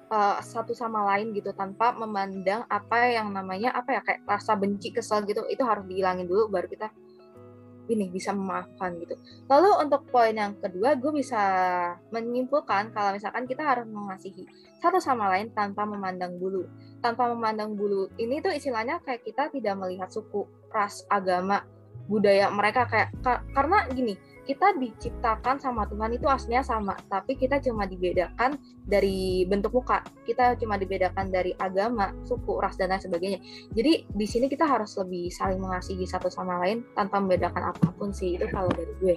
uh, 0.09 0.39
satu 0.39 0.71
sama 0.71 1.03
lain 1.13 1.35
gitu 1.35 1.51
tanpa 1.51 1.91
memandang 1.93 2.63
apa 2.71 3.11
yang 3.11 3.35
namanya 3.35 3.75
apa 3.75 3.99
ya 3.99 4.01
kayak 4.01 4.21
rasa 4.23 4.55
benci 4.55 4.95
kesel 4.95 5.27
gitu. 5.27 5.43
Itu 5.51 5.67
harus 5.67 5.83
dihilangin 5.85 6.25
dulu 6.25 6.47
baru 6.47 6.71
kita 6.71 6.87
ini 7.91 8.07
bisa 8.07 8.31
memaafkan 8.31 8.95
gitu. 9.03 9.19
Lalu 9.51 9.69
untuk 9.83 10.07
poin 10.07 10.31
yang 10.31 10.55
kedua, 10.55 10.95
gue 10.95 11.11
bisa 11.11 11.43
menyimpulkan 12.15 12.95
kalau 12.95 13.11
misalkan 13.15 13.43
kita 13.43 13.63
harus 13.63 13.87
mengasihi 13.89 14.47
satu 14.79 14.99
sama 14.99 15.31
lain 15.31 15.51
tanpa 15.51 15.83
memandang 15.83 16.35
bulu. 16.39 16.67
Tanpa 17.03 17.27
memandang 17.31 17.75
bulu 17.75 18.07
ini 18.15 18.39
tuh 18.39 18.55
istilahnya 18.55 19.03
kayak 19.03 19.27
kita 19.27 19.51
tidak 19.51 19.75
melihat 19.75 20.07
suku, 20.07 20.47
ras, 20.71 21.03
agama, 21.11 21.63
budaya 22.07 22.51
mereka 22.51 22.87
kayak 22.87 23.15
karena 23.51 23.87
gini, 23.91 24.15
kita 24.43 24.75
diciptakan 24.75 25.55
sama 25.55 25.87
Tuhan 25.87 26.19
itu 26.19 26.27
aslinya 26.27 26.63
sama, 26.63 26.99
tapi 27.07 27.39
kita 27.39 27.63
cuma 27.63 27.87
dibedakan 27.87 28.59
dari 28.83 29.47
bentuk 29.47 29.71
muka. 29.71 30.03
Kita 30.27 30.59
cuma 30.59 30.75
dibedakan 30.75 31.31
dari 31.31 31.55
agama, 31.55 32.11
suku, 32.27 32.59
ras 32.59 32.75
dan 32.75 32.91
lain 32.91 32.99
sebagainya. 32.99 33.39
Jadi 33.71 34.03
di 34.03 34.25
sini 34.27 34.51
kita 34.51 34.67
harus 34.67 34.99
lebih 34.99 35.31
saling 35.31 35.63
mengasihi 35.63 36.03
satu 36.03 36.27
sama 36.27 36.59
lain 36.59 36.83
tanpa 36.91 37.23
membedakan 37.23 37.71
apa 37.71 37.87
pun 37.95 38.11
sih. 38.11 38.35
Itu 38.35 38.51
kalau 38.51 38.67
dari 38.75 38.93
gue. 38.99 39.15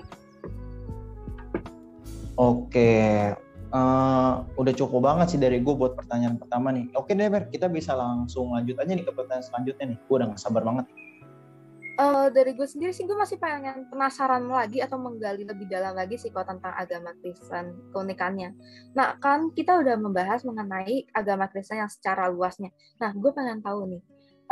Oke, 2.36 3.32
uh, 3.74 4.32
udah 4.54 4.72
cukup 4.78 5.10
banget 5.10 5.34
sih 5.34 5.40
dari 5.42 5.58
gue 5.58 5.74
buat 5.74 5.98
pertanyaan 5.98 6.38
pertama 6.38 6.70
nih. 6.70 6.86
Oke 6.94 7.18
deh, 7.18 7.26
Ber, 7.26 7.50
kita 7.50 7.66
bisa 7.66 7.98
langsung 7.98 8.54
lanjut 8.54 8.78
aja 8.78 8.92
nih 8.94 9.02
ke 9.02 9.10
pertanyaan 9.10 9.42
selanjutnya 9.42 9.84
nih. 9.90 9.98
Gue 10.06 10.14
udah 10.22 10.26
gak 10.30 10.42
sabar 10.44 10.62
banget 10.62 10.86
uh, 11.98 12.28
dari 12.32 12.52
gue 12.52 12.68
sendiri 12.68 12.92
sih 12.92 13.04
gue 13.08 13.16
masih 13.16 13.40
pengen 13.40 13.88
penasaran 13.88 14.44
lagi 14.46 14.80
atau 14.84 15.00
menggali 15.00 15.44
lebih 15.44 15.66
dalam 15.68 15.96
lagi 15.96 16.20
sih 16.20 16.30
kalau 16.30 16.56
tentang 16.56 16.72
agama 16.76 17.12
Kristen 17.20 17.76
keunikannya. 17.90 18.52
Nah 18.92 19.16
kan 19.18 19.52
kita 19.52 19.80
udah 19.80 19.96
membahas 19.98 20.44
mengenai 20.44 21.08
agama 21.12 21.48
Kristen 21.48 21.80
yang 21.80 21.90
secara 21.90 22.28
luasnya. 22.28 22.70
Nah 23.00 23.10
gue 23.16 23.30
pengen 23.32 23.60
tahu 23.64 23.88
nih 23.90 24.02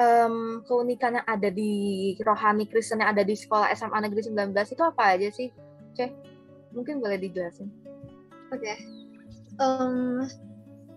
um, 0.00 0.64
keunikan 0.66 1.20
yang 1.20 1.26
ada 1.26 1.48
di 1.50 2.14
rohani 2.22 2.66
Kristen 2.66 3.02
yang 3.02 3.14
ada 3.14 3.22
di 3.22 3.34
sekolah 3.36 3.70
SMA 3.74 3.98
Negeri 4.02 4.30
19 4.30 4.54
itu 4.54 4.82
apa 4.82 5.02
aja 5.14 5.28
sih? 5.30 5.48
Ceh, 5.94 6.10
mungkin 6.74 6.98
boleh 6.98 7.18
dijelasin. 7.20 7.70
Oke. 8.50 8.62
Okay. 8.62 8.76
Um, 9.62 10.26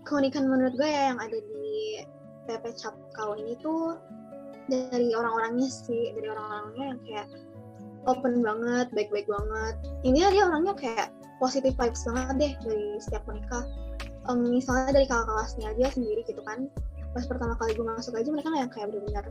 keunikan 0.02 0.50
menurut 0.50 0.74
gue 0.74 0.88
ya 0.88 1.14
yang 1.14 1.20
ada 1.22 1.38
di 1.38 2.02
PP 2.48 2.64
Capkau 2.74 3.38
ini 3.38 3.54
tuh 3.62 3.94
dari 4.68 5.08
orang-orangnya 5.16 5.68
sih, 5.68 6.12
dari 6.14 6.28
orang-orangnya 6.28 6.84
yang 6.94 7.00
kayak 7.04 7.26
open 8.06 8.40
banget, 8.40 8.86
baik-baik 8.94 9.28
banget. 9.28 9.74
Ini 10.04 10.18
dia 10.32 10.44
orangnya 10.48 10.74
kayak 10.76 11.08
positive 11.42 11.74
vibes 11.74 12.04
banget 12.06 12.36
deh 12.38 12.52
dari 12.64 12.88
setiap 13.00 13.24
mereka. 13.26 13.64
Um, 14.28 14.44
misalnya 14.44 14.92
dari 14.92 15.06
kakak 15.08 15.28
kelasnya 15.28 15.72
aja 15.72 15.86
sendiri 15.96 16.20
gitu 16.28 16.40
kan. 16.44 16.68
Pas 17.16 17.24
pertama 17.24 17.56
kali 17.56 17.72
gue 17.72 17.86
masuk 17.86 18.12
aja 18.14 18.28
mereka 18.28 18.52
yang 18.52 18.68
kayak 18.68 18.92
benar-benar 18.92 19.24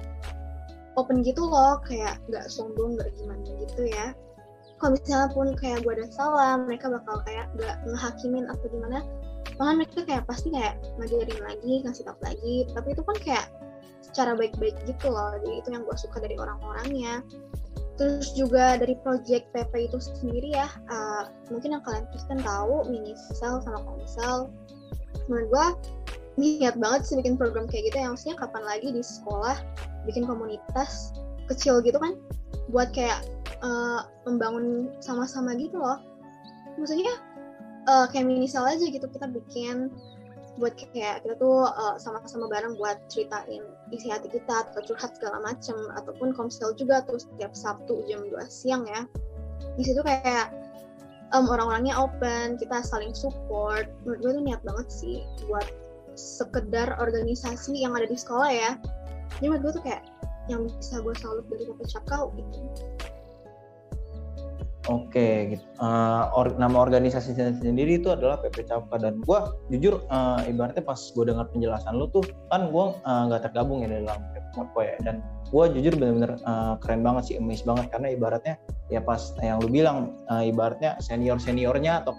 open 0.97 1.21
gitu 1.21 1.45
loh, 1.45 1.77
kayak 1.85 2.17
nggak 2.25 2.49
sombong, 2.49 2.97
nggak 2.97 3.13
gimana 3.13 3.45
gitu 3.61 3.85
ya. 3.85 4.17
Kalau 4.77 4.93
misalnya 4.93 5.29
pun 5.33 5.53
kayak 5.57 5.85
gue 5.85 5.93
ada 5.93 6.07
salah, 6.09 6.57
mereka 6.57 6.89
bakal 6.89 7.21
kayak 7.25 7.49
nggak 7.57 7.77
ngehakimin 7.85 8.45
atau 8.49 8.65
gimana. 8.69 8.99
Malah 9.57 9.73
mereka 9.77 10.05
kayak 10.05 10.25
pasti 10.25 10.53
kayak 10.53 10.77
ngajarin 11.01 11.39
lagi, 11.41 11.73
ngasih 11.85 12.03
tau 12.05 12.17
lagi. 12.21 12.65
Tapi 12.73 12.87
itu 12.93 13.01
kan 13.01 13.17
kayak 13.21 13.45
secara 14.17 14.33
baik-baik 14.33 14.73
gitu 14.89 15.13
loh. 15.13 15.37
Jadi 15.45 15.61
itu 15.61 15.69
yang 15.77 15.85
gue 15.85 15.93
suka 15.93 16.17
dari 16.17 16.33
orang-orangnya 16.41 17.21
Terus 17.97 18.37
juga 18.37 18.77
dari 18.77 18.93
project 19.01 19.49
PP 19.57 19.89
itu 19.89 19.97
sendiri 19.97 20.53
ya, 20.53 20.69
uh, 20.93 21.33
mungkin 21.49 21.73
yang 21.73 21.81
kalian 21.81 22.05
Kristen 22.13 22.37
tahu, 22.45 22.85
mini 22.93 23.17
sel 23.33 23.57
sama 23.65 23.81
komsel. 23.81 24.53
Menurut 25.25 25.49
gue 25.49 25.67
niat 26.37 26.77
banget 26.77 27.09
sih 27.09 27.17
bikin 27.17 27.41
program 27.41 27.65
kayak 27.65 27.89
gitu, 27.89 27.97
yang 27.97 28.13
maksudnya 28.13 28.37
kapan 28.37 28.63
lagi 28.69 28.93
di 28.93 29.01
sekolah 29.01 29.57
bikin 30.05 30.29
komunitas 30.29 31.17
kecil 31.49 31.81
gitu 31.81 31.97
kan, 31.97 32.13
buat 32.69 32.93
kayak 32.93 33.25
uh, 33.65 34.05
membangun 34.29 34.93
sama-sama 35.01 35.57
gitu 35.57 35.81
loh. 35.81 35.97
Maksudnya 36.77 37.17
uh, 37.89 38.05
kayak 38.13 38.29
mini 38.29 38.45
sel 38.45 38.69
aja 38.69 38.85
gitu 38.85 39.09
kita 39.09 39.25
bikin 39.25 39.89
buat 40.57 40.73
kayak 40.93 41.23
kita 41.23 41.35
tuh 41.37 41.69
uh, 41.69 41.95
sama-sama 42.01 42.49
bareng 42.49 42.75
buat 42.77 42.97
ceritain 43.07 43.63
isi 43.93 44.09
hati 44.09 44.29
kita 44.29 44.67
atau 44.67 44.81
curhat 44.83 45.15
segala 45.17 45.41
macem. 45.41 45.77
Ataupun 45.95 46.33
komsel 46.33 46.73
juga 46.73 47.05
tuh 47.05 47.21
setiap 47.21 47.53
Sabtu 47.53 48.03
jam 48.09 48.25
2 48.25 48.37
siang 48.49 48.83
ya. 48.89 49.05
Di 49.77 49.83
situ 49.85 50.01
kayak 50.01 50.53
um, 51.31 51.47
orang-orangnya 51.47 51.95
open 51.95 52.57
kita 52.57 52.81
saling 52.81 53.13
support. 53.13 53.87
Menurut 54.03 54.19
gue 54.21 54.31
tuh 54.37 54.43
niat 54.43 54.61
banget 54.65 54.87
sih 54.89 55.17
buat 55.47 55.65
sekedar 56.17 56.97
organisasi 56.97 57.77
yang 57.77 57.93
ada 57.93 58.09
di 58.09 58.17
sekolah 58.17 58.49
ya. 58.49 58.71
Jadi 59.37 59.45
menurut 59.47 59.63
gue 59.69 59.73
tuh 59.79 59.83
kayak 59.85 60.03
yang 60.47 60.65
bisa 60.65 61.03
gue 61.03 61.15
salut 61.19 61.45
dari 61.51 61.67
Bapak 61.67 61.87
Cakau 61.91 62.31
gitu 62.39 62.96
Oke, 64.87 65.51
gitu. 65.51 65.63
Uh, 65.83 66.31
nama 66.55 66.79
organisasi 66.79 67.35
sendiri 67.35 67.99
itu 67.99 68.07
adalah 68.07 68.39
PP 68.39 68.71
Capka 68.71 68.95
dan 68.95 69.19
gue 69.19 69.39
jujur 69.75 69.99
uh, 70.07 70.39
ibaratnya 70.47 70.79
pas 70.79 70.95
gue 70.95 71.27
dengar 71.27 71.51
penjelasan 71.51 71.99
lu 71.99 72.07
tuh 72.07 72.23
kan 72.47 72.71
gue 72.71 72.85
uh, 72.95 73.21
nggak 73.27 73.51
tergabung 73.51 73.83
ya 73.83 73.91
dalam 73.99 74.23
PP 74.31 74.47
Capka 74.55 74.81
ya. 74.87 74.95
Dan 75.03 75.19
gue 75.51 75.63
jujur 75.75 75.91
bener-bener 75.99 76.39
uh, 76.47 76.79
keren 76.79 77.03
banget 77.03 77.23
sih, 77.27 77.35
amazed 77.35 77.67
banget. 77.67 77.91
Karena 77.91 78.15
ibaratnya 78.15 78.55
ya 78.87 79.03
pas 79.03 79.35
yang 79.43 79.59
lu 79.59 79.67
bilang 79.67 80.15
uh, 80.31 80.39
ibaratnya 80.47 80.95
senior 81.03 81.35
seniornya 81.35 82.07
atau 82.07 82.15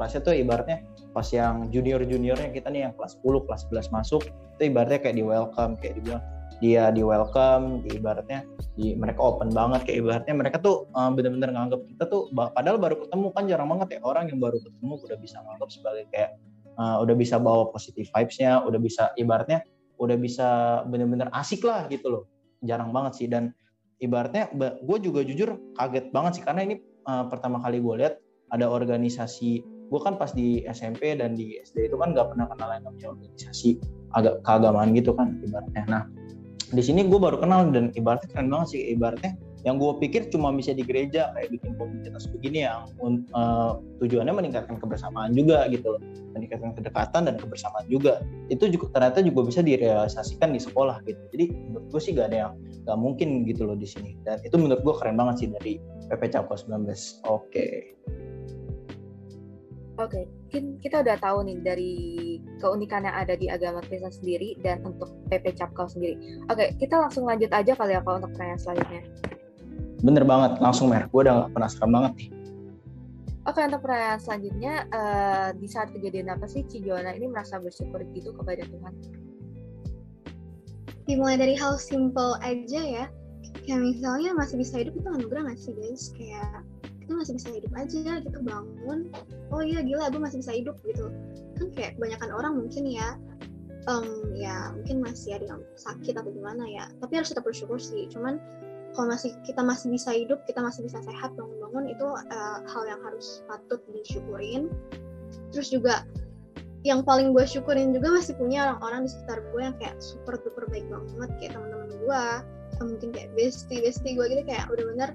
kelasnya 0.00 0.20
tuh 0.24 0.32
ibaratnya 0.32 0.80
pas 1.12 1.28
yang 1.28 1.68
junior 1.68 2.00
juniornya 2.00 2.54
kita 2.54 2.72
nih 2.72 2.88
yang 2.88 2.94
kelas 2.94 3.20
10 3.20 3.44
kelas 3.44 3.66
11 3.68 3.90
masuk 3.90 4.22
itu 4.56 4.62
ibaratnya 4.70 5.02
kayak 5.02 5.16
di 5.18 5.24
welcome 5.26 5.74
kayak 5.82 5.98
dibilang 5.98 6.22
dia 6.58 6.90
di 6.90 7.06
welcome 7.06 7.86
di 7.86 7.98
ibaratnya 7.98 8.42
di 8.74 8.94
mereka 8.98 9.22
open 9.22 9.54
banget 9.54 9.86
kayak 9.86 9.98
ibaratnya 10.02 10.34
mereka 10.34 10.56
tuh 10.58 10.90
um, 10.94 11.14
bener-bener 11.14 11.54
nganggap 11.54 11.86
kita 11.86 12.04
tuh 12.10 12.30
padahal 12.34 12.78
baru 12.82 12.98
ketemu 13.06 13.26
kan 13.30 13.44
jarang 13.46 13.68
banget 13.70 13.88
ya 13.94 13.98
orang 14.02 14.26
yang 14.26 14.42
baru 14.42 14.58
ketemu 14.58 14.94
udah 14.98 15.18
bisa 15.22 15.36
nganggap 15.42 15.68
sebagai 15.70 16.04
kayak 16.10 16.30
uh, 16.78 16.96
udah 17.02 17.14
bisa 17.14 17.38
bawa 17.38 17.70
positive 17.70 18.10
vibes-nya 18.10 18.62
udah 18.66 18.80
bisa 18.82 19.10
ibaratnya 19.14 19.62
udah 19.98 20.16
bisa 20.16 20.48
bener-bener 20.86 21.28
asik 21.34 21.66
lah 21.66 21.90
gitu 21.90 22.06
loh. 22.08 22.24
Jarang 22.62 22.94
banget 22.94 23.12
sih 23.18 23.26
dan 23.26 23.50
ibaratnya 23.98 24.50
gue 24.58 24.98
juga 25.02 25.26
jujur 25.26 25.58
kaget 25.74 26.14
banget 26.14 26.38
sih 26.38 26.44
karena 26.46 26.62
ini 26.64 26.74
uh, 27.06 27.26
pertama 27.26 27.58
kali 27.58 27.82
gue 27.82 27.94
lihat 27.98 28.14
ada 28.54 28.70
organisasi 28.70 29.50
gue 29.88 30.00
kan 30.04 30.20
pas 30.20 30.30
di 30.30 30.62
SMP 30.68 31.18
dan 31.18 31.34
di 31.34 31.58
SD 31.58 31.90
itu 31.90 31.96
kan 31.98 32.12
gak 32.12 32.30
pernah 32.34 32.46
kenal 32.52 32.68
yang 32.76 32.84
namanya 32.86 33.08
organisasi 33.16 33.80
agak 34.14 34.40
keagamaan 34.46 34.94
gitu 34.94 35.12
kan 35.16 35.34
ibaratnya. 35.42 35.84
Nah 35.90 36.02
di 36.68 36.82
sini 36.84 37.08
gue 37.08 37.16
baru 37.16 37.40
kenal 37.40 37.72
dan 37.72 37.88
ibaratnya 37.96 38.28
keren 38.28 38.48
banget 38.52 38.68
sih 38.76 38.82
ibaratnya 38.92 39.32
yang 39.66 39.80
gue 39.80 39.90
pikir 39.98 40.30
cuma 40.30 40.54
bisa 40.54 40.70
di 40.70 40.86
gereja 40.86 41.34
kayak 41.34 41.50
bikin 41.50 41.74
komunitas 41.74 42.30
begini 42.30 42.68
yang 42.68 42.86
uh, 43.34 43.82
tujuannya 43.98 44.30
meningkatkan 44.30 44.78
kebersamaan 44.78 45.34
juga 45.34 45.66
gitu 45.72 45.98
loh 45.98 46.02
meningkatkan 46.36 46.76
kedekatan 46.78 47.26
dan 47.26 47.34
kebersamaan 47.40 47.88
juga 47.90 48.22
itu 48.52 48.70
juga 48.70 48.94
ternyata 48.94 49.18
juga 49.24 49.40
bisa 49.50 49.60
direalisasikan 49.64 50.54
di 50.54 50.60
sekolah 50.62 51.02
gitu 51.08 51.18
jadi 51.34 51.44
menurut 51.50 51.86
gue 51.90 52.00
sih 52.00 52.12
gak 52.14 52.30
ada 52.30 52.38
yang 52.48 52.52
gak 52.86 52.98
mungkin 53.00 53.28
gitu 53.48 53.66
loh 53.66 53.74
di 53.74 53.88
sini 53.88 54.14
dan 54.22 54.38
itu 54.46 54.54
menurut 54.54 54.84
gue 54.86 54.94
keren 54.94 55.18
banget 55.18 55.34
sih 55.42 55.48
dari 55.50 55.72
PP 56.12 56.22
Capko 56.30 56.54
19 56.54 56.86
oke 56.86 56.94
okay. 57.26 57.98
Oke, 59.98 60.30
okay. 60.46 60.62
kita 60.78 61.02
udah 61.02 61.18
tahu 61.18 61.42
nih 61.42 61.58
dari 61.58 61.94
keunikan 62.58 63.06
yang 63.06 63.14
ada 63.14 63.34
di 63.38 63.46
agama 63.48 63.80
Kristen 63.86 64.12
sendiri 64.12 64.58
dan 64.60 64.82
untuk 64.82 65.14
PP 65.30 65.56
Capkau 65.56 65.86
sendiri. 65.86 66.18
Oke, 66.50 66.68
okay, 66.68 66.68
kita 66.76 66.98
langsung 66.98 67.24
lanjut 67.24 67.50
aja 67.54 67.72
kali 67.78 67.94
ya 67.94 68.02
kalau 68.02 68.20
untuk 68.20 68.34
pertanyaan 68.34 68.60
selanjutnya. 68.60 69.02
Bener 70.02 70.24
banget, 70.26 70.62
langsung 70.62 70.90
Mer. 70.90 71.10
Gue 71.10 71.26
udah 71.26 71.50
penasaran 71.50 71.90
banget 71.90 72.12
nih. 72.18 72.28
Oke, 73.48 73.64
okay, 73.64 73.70
untuk 73.72 73.80
pertanyaan 73.80 74.20
selanjutnya, 74.20 74.74
uh, 74.92 75.48
di 75.56 75.64
saat 75.64 75.88
kejadian 75.88 76.28
apa 76.28 76.44
sih 76.44 76.68
Cijuana 76.68 77.16
ini 77.16 77.32
merasa 77.32 77.56
bersyukur 77.56 78.04
gitu 78.12 78.36
kepada 78.36 78.60
Tuhan? 78.68 78.92
Dimulai 81.08 81.40
dari 81.40 81.56
hal 81.56 81.80
simple 81.80 82.36
aja 82.44 82.82
ya. 82.84 83.06
Kayak 83.64 83.80
misalnya 83.80 84.36
masih 84.36 84.60
bisa 84.60 84.84
hidup 84.84 85.00
itu 85.00 85.08
anugerah 85.08 85.48
gak 85.48 85.58
sih 85.64 85.72
guys? 85.72 86.12
Kayak 86.12 86.60
kita 87.08 87.16
masih 87.16 87.34
bisa 87.40 87.48
hidup 87.56 87.72
aja 87.72 88.20
gitu 88.20 88.38
bangun 88.44 89.08
oh 89.48 89.64
iya 89.64 89.80
gila 89.80 90.12
gue 90.12 90.20
masih 90.20 90.44
bisa 90.44 90.52
hidup 90.52 90.76
gitu. 90.84 91.08
Kan 91.56 91.72
kayak 91.72 91.96
kebanyakan 91.96 92.30
orang 92.36 92.52
mungkin 92.60 92.84
ya 92.84 93.16
um, 93.88 94.36
ya 94.36 94.76
mungkin 94.76 95.00
masih 95.00 95.40
ada 95.40 95.56
yang 95.56 95.64
sakit 95.80 96.20
atau 96.20 96.28
gimana 96.28 96.68
ya 96.68 96.84
tapi 97.00 97.16
harus 97.16 97.32
tetap 97.32 97.48
bersyukur 97.48 97.80
sih. 97.80 98.04
Cuman 98.12 98.36
kalau 98.92 99.08
masih 99.08 99.32
kita 99.48 99.64
masih 99.64 99.88
bisa 99.88 100.12
hidup 100.12 100.44
kita 100.44 100.60
masih 100.60 100.84
bisa 100.84 101.00
sehat 101.00 101.32
bangun-bangun 101.32 101.96
itu 101.96 102.04
uh, 102.04 102.60
hal 102.68 102.84
yang 102.84 103.00
harus 103.00 103.40
patut 103.48 103.80
disyukurin. 103.88 104.68
Terus 105.48 105.72
juga 105.72 106.04
yang 106.86 107.02
paling 107.02 107.32
gue 107.32 107.42
syukurin 107.48 107.90
juga 107.90 108.12
masih 108.12 108.36
punya 108.36 108.68
orang-orang 108.68 109.08
di 109.08 109.10
sekitar 109.16 109.42
gue 109.50 109.60
yang 109.64 109.74
kayak 109.80 109.96
super 109.98 110.36
duper 110.44 110.68
baik 110.70 110.86
banget 110.92 111.30
kayak 111.40 111.52
teman-teman 111.56 111.88
gue 111.90 112.24
mungkin 112.78 113.08
kayak 113.10 113.30
bestie 113.34 113.82
bestie 113.82 114.14
gue 114.14 114.26
gitu 114.30 114.42
kayak 114.46 114.70
udah 114.70 114.84
bener 114.94 115.10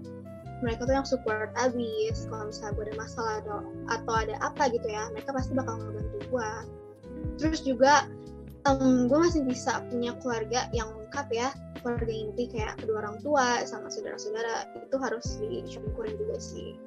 mereka 0.63 0.87
tuh 0.87 0.95
yang 0.95 1.07
support 1.07 1.51
abis. 1.59 2.25
Kalau 2.31 2.47
misalnya 2.47 2.73
gue 2.79 2.85
ada 2.87 2.95
masalah 2.95 3.33
atau, 3.43 3.59
atau 3.91 4.13
ada 4.15 4.35
apa 4.39 4.71
gitu 4.71 4.87
ya 4.87 5.11
mereka 5.11 5.35
pasti 5.35 5.51
bakal 5.53 5.75
ngebantu 5.77 6.19
gue 6.31 6.51
terus 7.37 7.61
juga 7.65 8.07
um, 8.67 9.11
gue 9.11 9.19
masih 9.19 9.43
bisa 9.43 9.83
punya 9.91 10.15
keluarga 10.23 10.69
yang 10.71 10.89
lengkap 10.95 11.27
ya. 11.33 11.49
Keluarga 11.83 12.13
inti 12.15 12.47
kayak 12.47 12.79
kedua 12.79 13.03
orang 13.03 13.19
tua 13.19 13.67
sama 13.67 13.91
saudara-saudara 13.91 14.71
itu 14.79 14.95
harus 14.95 15.25
disyukurin 15.43 16.15
juga 16.15 16.37
sih. 16.39 16.79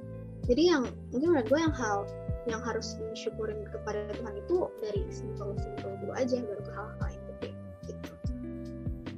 Jadi 0.48 0.62
yang 0.72 0.88
mungkin 1.12 1.36
menurut 1.36 1.48
gue 1.52 1.60
yang 1.60 1.74
hal 1.74 2.08
yang 2.46 2.62
harus 2.62 2.94
disyukurin 3.12 3.66
kepada 3.68 4.06
Tuhan 4.14 4.34
itu 4.38 4.70
dari 4.78 5.02
simpel-simpel 5.10 5.98
dulu 6.00 6.14
aja 6.14 6.38
baru 6.38 6.62
ke 6.62 6.72
hal-hal 6.72 7.08
yang 7.10 7.24
gede 7.34 7.50
gitu. 7.90 8.10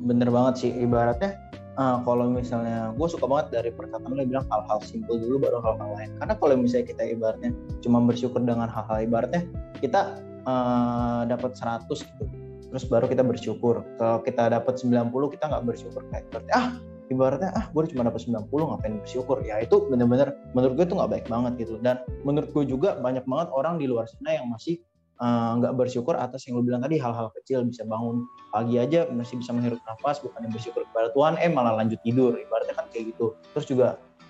bener 0.08 0.28
banget 0.32 0.54
sih 0.64 0.70
ibaratnya 0.72 1.36
uh, 1.78 1.98
kalau 2.02 2.26
misalnya 2.28 2.92
gue 2.92 3.08
suka 3.08 3.24
banget 3.24 3.46
dari 3.54 3.70
perkataan 3.70 4.10
lo 4.10 4.26
bilang 4.26 4.44
hal-hal 4.50 4.78
simpel 4.82 5.16
dulu 5.16 5.46
baru 5.46 5.62
hal-hal 5.62 5.90
lain. 5.94 6.10
Karena 6.18 6.34
kalau 6.36 6.54
misalnya 6.58 6.86
kita 6.90 7.02
ibaratnya 7.14 7.50
cuma 7.80 8.02
bersyukur 8.02 8.42
dengan 8.42 8.66
hal-hal 8.68 8.98
ibaratnya 9.00 9.46
kita 9.78 10.18
uh, 10.44 11.22
dapat 11.24 11.54
100 11.54 11.86
gitu 11.88 12.26
terus 12.68 12.84
baru 12.84 13.08
kita 13.08 13.24
bersyukur. 13.24 13.80
Kalau 13.96 14.20
kita 14.20 14.52
dapat 14.52 14.76
90 14.76 15.08
kita 15.32 15.44
nggak 15.48 15.64
bersyukur 15.64 16.04
kayak 16.12 16.28
berarti 16.28 16.52
ah 16.52 16.76
ibaratnya 17.08 17.50
ah 17.56 17.64
gue 17.72 17.82
cuma 17.88 18.04
dapat 18.04 18.20
90 18.28 18.44
ngapain 18.52 18.94
bersyukur? 19.00 19.40
Ya 19.40 19.56
itu 19.64 19.88
bener-bener 19.88 20.36
menurut 20.52 20.76
gue 20.76 20.84
itu 20.84 20.94
nggak 20.98 21.10
baik 21.16 21.26
banget 21.32 21.52
gitu. 21.64 21.80
Dan 21.80 22.04
menurut 22.28 22.52
gue 22.52 22.68
juga 22.68 23.00
banyak 23.00 23.24
banget 23.24 23.48
orang 23.56 23.80
di 23.80 23.88
luar 23.88 24.04
sana 24.04 24.36
yang 24.36 24.52
masih 24.52 24.84
nggak 25.18 25.72
uh, 25.74 25.76
bersyukur 25.76 26.14
atas 26.14 26.46
yang 26.46 26.58
lo 26.58 26.62
bilang 26.62 26.78
tadi 26.78 26.94
hal-hal 26.94 27.34
kecil 27.34 27.66
bisa 27.66 27.82
bangun 27.82 28.30
pagi 28.54 28.78
aja 28.78 29.10
masih 29.10 29.42
bisa 29.42 29.50
menghirup 29.50 29.82
nafas 29.82 30.22
bukan 30.22 30.46
yang 30.46 30.54
bersyukur 30.54 30.86
kepada 30.86 31.10
Tuhan 31.10 31.34
eh 31.42 31.50
malah 31.50 31.74
lanjut 31.74 31.98
tidur 32.06 32.38
ibaratnya 32.38 32.74
kan 32.78 32.86
kayak 32.94 33.10
gitu. 33.14 33.34
Terus 33.50 33.66
juga 33.66 33.88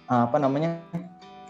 uh, 0.08 0.24
apa 0.24 0.40
namanya 0.40 0.80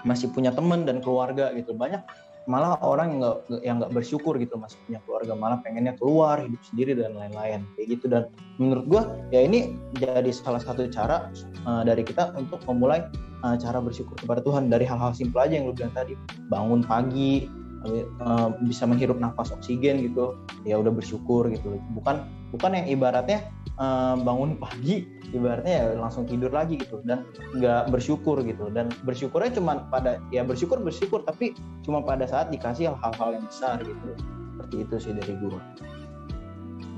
masih 0.03 0.31
punya 0.35 0.51
teman 0.51 0.83
dan 0.83 0.99
keluarga 0.99 1.55
gitu. 1.55 1.71
Banyak 1.71 2.03
malah 2.49 2.81
orang 2.81 3.13
yang 3.13 3.19
nggak 3.21 3.37
yang 3.63 3.77
nggak 3.79 3.93
bersyukur 3.93 4.35
gitu 4.41 4.57
masih 4.57 4.81
punya 4.89 5.05
keluarga 5.05 5.37
malah 5.37 5.61
pengennya 5.61 5.93
keluar 6.01 6.41
hidup 6.41 6.59
sendiri 6.67 6.99
dan 6.99 7.15
lain-lain. 7.15 7.63
Kayak 7.79 7.87
gitu. 7.95 8.05
Dan 8.11 8.23
menurut 8.59 8.85
gue 8.91 9.03
ya 9.31 9.47
ini 9.47 9.79
jadi 10.03 10.35
salah 10.35 10.59
satu 10.59 10.91
cara 10.91 11.31
uh, 11.63 11.87
dari 11.87 12.03
kita 12.03 12.35
untuk 12.35 12.59
memulai 12.67 13.07
uh, 13.47 13.55
cara 13.55 13.79
bersyukur 13.79 14.19
kepada 14.19 14.43
Tuhan. 14.43 14.67
Dari 14.67 14.83
hal-hal 14.83 15.15
simpel 15.15 15.47
aja 15.47 15.55
yang 15.63 15.71
lu 15.71 15.75
bilang 15.79 15.95
tadi. 15.95 16.19
Bangun 16.51 16.83
pagi 16.83 17.47
uh, 17.87 18.49
bisa 18.65 18.89
menghirup 18.89 19.19
nafas 19.21 19.55
oksigen 19.55 20.03
gitu. 20.03 20.35
Ya 20.67 20.79
udah 20.79 20.91
bersyukur 20.91 21.47
gitu. 21.53 21.79
Bukan 21.95 22.27
bukan 22.51 22.71
yang 22.75 22.87
ibaratnya 22.89 23.47
uh, 23.79 24.17
bangun 24.19 24.57
pagi 24.59 25.07
ibaratnya 25.31 25.75
ya 25.75 25.85
langsung 26.01 26.25
tidur 26.25 26.51
lagi 26.51 26.81
gitu. 26.81 27.03
Dan 27.05 27.29
nggak 27.55 27.93
bersyukur 27.93 28.43
gitu. 28.43 28.73
Dan 28.73 28.91
bersyukurnya 29.05 29.55
cuma 29.55 29.87
pada 29.93 30.19
ya 30.35 30.43
bersyukur 30.43 30.83
bersyukur. 30.83 31.23
Tapi 31.23 31.55
cuma 31.87 32.03
pada 32.03 32.27
saat 32.27 32.51
dikasih 32.51 32.95
hal-hal 32.95 33.39
yang 33.39 33.45
besar 33.47 33.79
gitu. 33.83 34.17
Seperti 34.57 34.77
itu 34.83 34.95
sih 34.99 35.13
dari 35.15 35.35
gue 35.39 35.61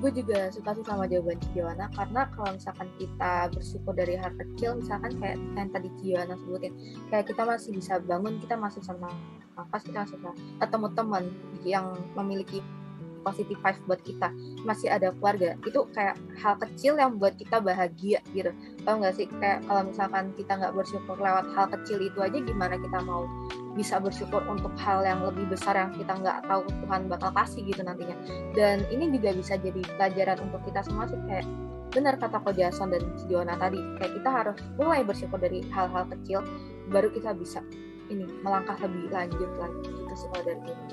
gue 0.00 0.24
juga 0.24 0.48
suka 0.48 0.72
sih 0.72 0.84
sama 0.88 1.04
jawaban 1.04 1.36
Ciwana 1.52 1.92
karena 1.92 2.24
kalau 2.32 2.56
misalkan 2.56 2.88
kita 2.96 3.52
bersyukur 3.52 3.92
dari 3.92 4.16
hal 4.16 4.32
kecil 4.32 4.80
misalkan 4.80 5.12
kayak 5.20 5.36
yang 5.36 5.68
tadi 5.68 5.88
Ciwana 6.00 6.34
sebutin 6.40 6.72
kayak 7.12 7.28
kita 7.28 7.42
masih 7.44 7.70
bisa 7.76 8.00
bangun 8.08 8.40
kita 8.40 8.56
masih 8.56 8.80
sama 8.80 9.12
bisa 9.54 10.30
ketemu 10.60 10.86
teman 10.96 11.24
yang 11.66 11.92
memiliki 12.16 12.64
positive 13.22 13.60
vibes 13.60 13.80
buat 13.84 14.00
kita 14.00 14.32
masih 14.64 14.88
ada 14.88 15.12
keluarga 15.20 15.56
itu 15.68 15.84
kayak 15.92 16.16
hal 16.40 16.56
kecil 16.56 16.96
yang 16.96 17.20
buat 17.20 17.36
kita 17.36 17.60
bahagia 17.60 18.24
gitu. 18.32 18.50
Tau 18.84 18.96
nggak 18.96 19.14
sih? 19.16 19.28
Kayak 19.28 19.64
kalau 19.68 19.82
misalkan 19.86 20.32
kita 20.36 20.52
nggak 20.56 20.74
bersyukur 20.74 21.16
lewat 21.20 21.46
hal 21.52 21.66
kecil 21.68 22.00
itu 22.00 22.18
aja 22.20 22.38
gimana 22.40 22.80
kita 22.80 22.98
mau 23.04 23.28
bisa 23.76 24.02
bersyukur 24.02 24.42
untuk 24.50 24.74
hal 24.82 25.06
yang 25.06 25.22
lebih 25.22 25.46
besar 25.46 25.78
yang 25.78 25.94
kita 25.94 26.10
nggak 26.10 26.42
tahu 26.48 26.66
Tuhan 26.66 27.06
bakal 27.06 27.30
kasih 27.36 27.62
gitu 27.64 27.80
nantinya. 27.84 28.16
Dan 28.56 28.82
ini 28.90 29.12
juga 29.14 29.36
bisa 29.36 29.54
jadi 29.60 29.82
pelajaran 29.94 30.38
untuk 30.50 30.60
kita 30.66 30.80
semua 30.82 31.06
sih 31.06 31.20
kayak 31.28 31.46
benar 31.90 32.14
kata 32.22 32.38
Ko 32.46 32.54
Jason 32.54 32.94
dan 32.94 33.02
Joana 33.26 33.58
tadi 33.58 33.78
kayak 33.98 34.12
kita 34.22 34.30
harus 34.30 34.56
mulai 34.78 35.02
bersyukur 35.02 35.42
dari 35.42 35.66
hal-hal 35.74 36.06
kecil 36.06 36.38
baru 36.86 37.10
kita 37.10 37.34
bisa 37.34 37.62
ini 38.10 38.26
melangkah 38.42 38.76
lebih 38.82 39.08
lanjut 39.14 39.50
lagi 39.56 39.80
gitu 39.86 40.14
sih 40.18 40.28
kalau 40.34 40.44
dari 40.44 40.62
ini. 40.66 40.84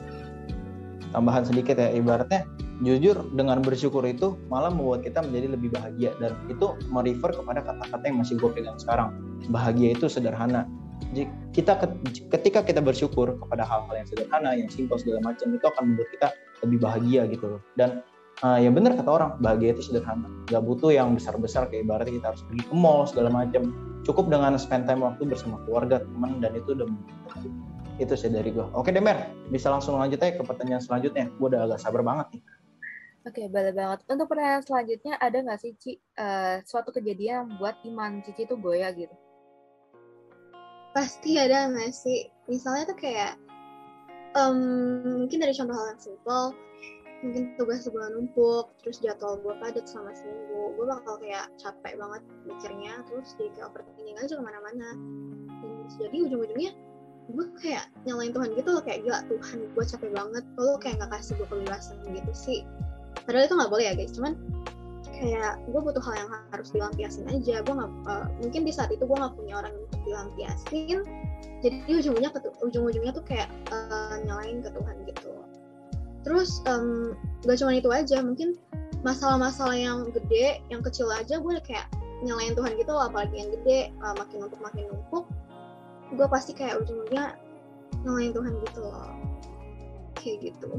Tambahan 1.12 1.44
sedikit 1.48 1.76
ya 1.80 1.90
ibaratnya 1.96 2.46
jujur 2.84 3.26
dengan 3.34 3.64
bersyukur 3.66 4.06
itu 4.06 4.38
malah 4.54 4.70
membuat 4.70 5.02
kita 5.02 5.26
menjadi 5.26 5.58
lebih 5.58 5.70
bahagia 5.74 6.14
dan 6.22 6.38
itu 6.52 6.78
merefer 6.94 7.34
kepada 7.34 7.66
kata-kata 7.66 8.04
yang 8.06 8.18
masih 8.22 8.36
gue 8.38 8.50
pegang 8.54 8.78
sekarang. 8.78 9.18
Bahagia 9.50 9.98
itu 9.98 10.06
sederhana. 10.12 10.70
Kita 11.56 11.80
ketika 12.30 12.62
kita 12.62 12.84
bersyukur 12.84 13.40
kepada 13.40 13.64
hal-hal 13.66 13.94
yang 13.98 14.08
sederhana 14.10 14.50
yang 14.54 14.70
simpel 14.70 15.00
segala 15.00 15.34
macam 15.34 15.48
itu 15.56 15.66
akan 15.66 15.84
membuat 15.94 16.10
kita 16.14 16.28
lebih 16.68 16.78
bahagia 16.84 17.22
gitu 17.32 17.46
loh. 17.58 17.62
Dan 17.80 18.04
uh, 18.44 18.60
ya 18.60 18.70
benar 18.70 18.94
kata 19.00 19.10
orang 19.10 19.30
bahagia 19.40 19.74
itu 19.74 19.88
sederhana. 19.88 20.28
Gak 20.52 20.62
butuh 20.62 20.92
yang 20.92 21.16
besar-besar 21.16 21.72
kayak 21.72 21.88
ibaratnya 21.88 22.20
kita 22.20 22.28
harus 22.36 22.44
pergi 22.46 22.64
ke 22.68 22.76
mall 22.76 23.08
segala 23.08 23.32
macam 23.32 23.74
cukup 24.08 24.32
dengan 24.32 24.56
spend 24.56 24.88
time 24.88 25.04
waktu 25.04 25.28
bersama 25.28 25.60
keluarga 25.68 26.00
teman 26.00 26.40
dan 26.40 26.56
itu 26.56 26.72
udah 26.72 26.88
itu 28.00 28.14
sih 28.16 28.32
dari 28.32 28.56
gue 28.56 28.64
oke 28.72 28.88
Demer 28.88 29.28
bisa 29.52 29.68
langsung 29.68 30.00
lanjut 30.00 30.22
aja 30.24 30.40
ke 30.40 30.44
pertanyaan 30.48 30.80
selanjutnya 30.80 31.28
gue 31.28 31.48
udah 31.52 31.68
agak 31.68 31.80
sabar 31.84 32.02
banget 32.02 32.40
nih 32.40 32.44
Oke, 33.28 33.44
boleh 33.52 33.76
banget. 33.76 34.08
Untuk 34.08 34.32
pertanyaan 34.32 34.64
selanjutnya, 34.64 35.20
ada 35.20 35.44
nggak 35.44 35.60
sih, 35.60 35.76
Ci, 35.76 36.00
uh, 36.16 36.64
suatu 36.64 36.96
kejadian 36.96 37.52
yang 37.52 37.60
buat 37.60 37.76
iman 37.84 38.24
Cici 38.24 38.48
itu 38.48 38.56
goyah 38.56 38.96
gitu? 38.96 39.12
Pasti 40.96 41.36
ada 41.36 41.68
nggak 41.68 41.92
sih? 41.92 42.32
Misalnya 42.48 42.88
tuh 42.88 42.96
kayak, 42.96 43.36
um, 44.32 45.28
mungkin 45.28 45.44
dari 45.44 45.52
contoh 45.52 45.76
hal 45.76 45.92
yang 45.92 46.00
simple, 46.00 46.56
mungkin 47.26 47.58
tugas 47.58 47.86
sebulan 47.86 48.14
numpuk, 48.14 48.70
terus 48.86 49.02
jadwal 49.02 49.42
gue 49.42 49.54
padat 49.58 49.90
selama 49.90 50.14
seminggu, 50.14 50.78
gue 50.78 50.86
bakal 50.86 51.18
kayak 51.18 51.50
capek 51.58 51.98
banget 51.98 52.22
mikirnya, 52.46 52.94
terus 53.10 53.34
jadi 53.38 53.50
kayak 53.58 53.68
overthinking 53.74 54.18
aja 54.22 54.34
ke 54.38 54.44
mana-mana. 54.44 54.90
Jadi 55.98 56.18
ujung-ujungnya 56.30 56.72
gue 57.28 57.46
kayak 57.60 57.92
nyalain 58.08 58.32
Tuhan 58.32 58.56
gitu 58.56 58.70
loh 58.72 58.84
kayak 58.86 59.04
gila 59.04 59.20
Tuhan 59.28 59.58
gue 59.74 59.84
capek 59.84 60.12
banget. 60.14 60.44
Lo 60.56 60.78
kayak 60.80 60.96
nggak 61.02 61.12
kasih 61.18 61.34
gue 61.42 61.48
kebebasan 61.50 61.98
gitu 62.14 62.32
sih. 62.32 62.60
Padahal 63.26 63.50
itu 63.50 63.56
nggak 63.58 63.72
boleh 63.72 63.86
ya 63.90 63.94
guys. 63.98 64.14
Cuman 64.14 64.34
kayak 65.18 65.54
gue 65.66 65.82
butuh 65.82 66.04
hal 66.06 66.16
yang 66.22 66.30
harus 66.54 66.70
dilampiasin 66.72 67.26
aja. 67.28 67.66
Gue 67.66 67.74
nggak 67.74 67.92
uh, 68.08 68.28
mungkin 68.40 68.62
di 68.64 68.72
saat 68.72 68.94
itu 68.94 69.04
gue 69.04 69.18
nggak 69.18 69.36
punya 69.36 69.60
orang 69.60 69.74
untuk 69.76 70.00
dilampiasin. 70.06 71.02
Jadi 71.66 71.76
ujung-ujungnya 71.90 72.32
ujung-ujungnya 72.62 73.12
tuh 73.12 73.26
kayak 73.26 73.50
uh, 73.74 74.22
nyalain 74.24 74.62
ke 74.62 74.70
Tuhan 74.70 74.96
gitu 75.10 75.34
terus 76.28 76.60
um, 76.68 77.16
gak 77.48 77.64
cuma 77.64 77.72
itu 77.80 77.88
aja 77.88 78.20
mungkin 78.20 78.60
masalah-masalah 79.08 79.80
yang 79.80 80.12
gede 80.12 80.60
yang 80.68 80.84
kecil 80.84 81.08
aja 81.08 81.40
gue 81.40 81.56
kayak 81.64 81.88
nyalain 82.28 82.52
Tuhan 82.52 82.76
gitu 82.76 82.92
loh 82.92 83.08
apalagi 83.08 83.40
yang 83.40 83.50
gede 83.56 83.96
uh, 84.04 84.12
makin 84.20 84.44
numpuk 84.44 84.60
makin 84.60 84.92
numpuk 84.92 85.24
gue 86.12 86.28
pasti 86.28 86.52
kayak 86.52 86.84
ujung-ujungnya 86.84 87.36
ngelain 88.04 88.32
Tuhan 88.32 88.54
gitu 88.64 88.80
loh. 88.80 89.12
Kayak 90.16 90.38
gitu. 90.52 90.70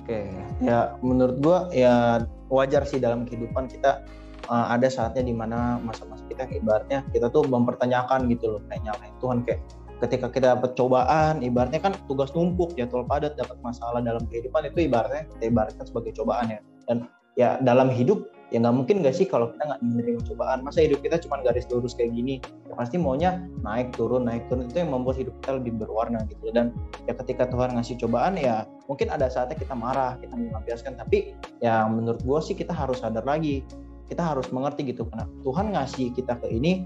Oke 0.00 0.32
ya 0.64 0.96
menurut 1.04 1.36
gue 1.44 1.58
ya 1.76 2.24
wajar 2.48 2.88
sih 2.88 2.96
dalam 2.96 3.28
kehidupan 3.28 3.68
kita 3.68 4.00
uh, 4.48 4.72
ada 4.72 4.88
saatnya 4.88 5.28
di 5.28 5.34
mana 5.36 5.76
masa-masa 5.84 6.24
kita 6.24 6.48
ibaratnya 6.48 7.04
kita 7.12 7.28
tuh 7.28 7.44
mempertanyakan 7.44 8.24
gitu 8.32 8.56
loh 8.56 8.62
kayak 8.72 8.80
nyalain 8.86 9.14
Tuhan 9.20 9.38
kayak 9.44 9.60
ketika 10.02 10.26
kita 10.30 10.58
dapat 10.58 10.74
cobaan 10.74 11.44
ibaratnya 11.44 11.78
kan 11.78 11.94
tugas 12.10 12.34
numpuk 12.34 12.74
jadwal 12.74 13.06
padat 13.06 13.38
dapat 13.38 13.54
masalah 13.62 14.02
dalam 14.02 14.26
kehidupan 14.26 14.66
itu 14.66 14.90
ibaratnya 14.90 15.28
kita 15.36 15.44
ibaratkan 15.50 15.84
sebagai 15.86 16.12
cobaan 16.18 16.50
ya. 16.50 16.60
Dan 16.90 16.96
ya 17.34 17.58
dalam 17.62 17.90
hidup 17.90 18.30
ya 18.52 18.62
nggak 18.62 18.76
mungkin 18.76 19.02
gak 19.02 19.18
sih 19.18 19.26
kalau 19.26 19.50
kita 19.54 19.62
nggak 19.66 19.80
menerima 19.82 20.20
cobaan? 20.30 20.58
Masa 20.66 20.86
hidup 20.86 21.02
kita 21.02 21.16
cuma 21.22 21.42
garis 21.42 21.66
lurus 21.70 21.94
kayak 21.94 22.14
gini? 22.14 22.42
Ya 22.70 22.74
pasti 22.74 22.96
maunya 22.98 23.42
naik 23.62 23.94
turun 23.94 24.26
naik 24.26 24.46
turun. 24.50 24.66
Itu 24.66 24.82
yang 24.82 24.90
membuat 24.90 25.18
hidup 25.18 25.34
kita 25.42 25.62
lebih 25.62 25.72
berwarna 25.78 26.22
gitu. 26.26 26.50
Dan 26.50 26.74
ya 27.06 27.14
ketika 27.14 27.46
Tuhan 27.50 27.78
ngasih 27.78 27.98
cobaan 28.02 28.34
ya 28.38 28.66
mungkin 28.90 29.08
ada 29.10 29.30
saatnya 29.30 29.58
kita 29.58 29.74
marah 29.74 30.18
kita 30.18 30.34
melampiaskan. 30.34 30.98
Tapi 30.98 31.38
ya 31.62 31.86
menurut 31.86 32.20
gue 32.22 32.38
sih 32.42 32.54
kita 32.58 32.74
harus 32.74 33.00
sadar 33.02 33.22
lagi. 33.22 33.62
Kita 34.04 34.20
harus 34.20 34.52
mengerti 34.52 34.84
gitu 34.92 35.08
karena 35.08 35.24
Tuhan 35.40 35.72
ngasih 35.72 36.12
kita 36.12 36.36
ke 36.36 36.52
ini 36.52 36.84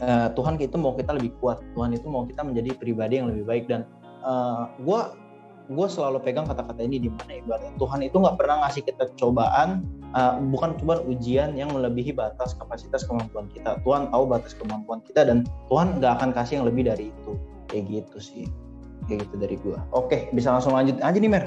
uh, 0.00 0.28
Tuhan 0.32 0.56
itu 0.60 0.76
mau 0.76 0.96
kita 0.96 1.14
lebih 1.16 1.32
kuat. 1.38 1.60
Tuhan 1.76 1.94
itu 1.94 2.06
mau 2.08 2.24
kita 2.24 2.42
menjadi 2.42 2.76
pribadi 2.76 3.20
yang 3.20 3.28
lebih 3.30 3.44
baik. 3.46 3.64
Dan 3.68 3.86
uh, 4.24 4.28
eh, 4.28 4.62
gue 4.84 5.00
gue 5.70 5.86
selalu 5.86 6.18
pegang 6.26 6.50
kata-kata 6.50 6.82
ini 6.82 6.98
di 6.98 7.06
mana 7.06 7.38
ibaratnya 7.38 7.70
Tuhan 7.78 8.02
itu 8.02 8.16
nggak 8.18 8.36
pernah 8.42 8.66
ngasih 8.66 8.82
kita 8.90 9.06
cobaan 9.14 9.86
uh, 10.18 10.42
bukan 10.50 10.74
cuma 10.82 10.98
ujian 11.06 11.54
yang 11.54 11.70
melebihi 11.70 12.10
batas 12.10 12.58
kapasitas 12.58 13.06
kemampuan 13.06 13.46
kita. 13.54 13.78
Tuhan 13.86 14.10
tahu 14.10 14.24
batas 14.26 14.52
kemampuan 14.58 14.98
kita 15.06 15.22
dan 15.22 15.46
Tuhan 15.70 16.02
nggak 16.02 16.12
akan 16.18 16.30
kasih 16.34 16.60
yang 16.60 16.66
lebih 16.66 16.90
dari 16.90 17.14
itu. 17.14 17.32
Kayak 17.70 17.84
gitu 17.86 18.18
sih. 18.18 18.44
Kayak 19.06 19.26
gitu 19.30 19.34
dari 19.42 19.56
gue 19.58 19.78
oke 19.96 20.30
bisa 20.36 20.54
langsung 20.54 20.74
lanjut 20.74 20.98
aja 21.00 21.18
nih 21.18 21.30
Mer. 21.30 21.46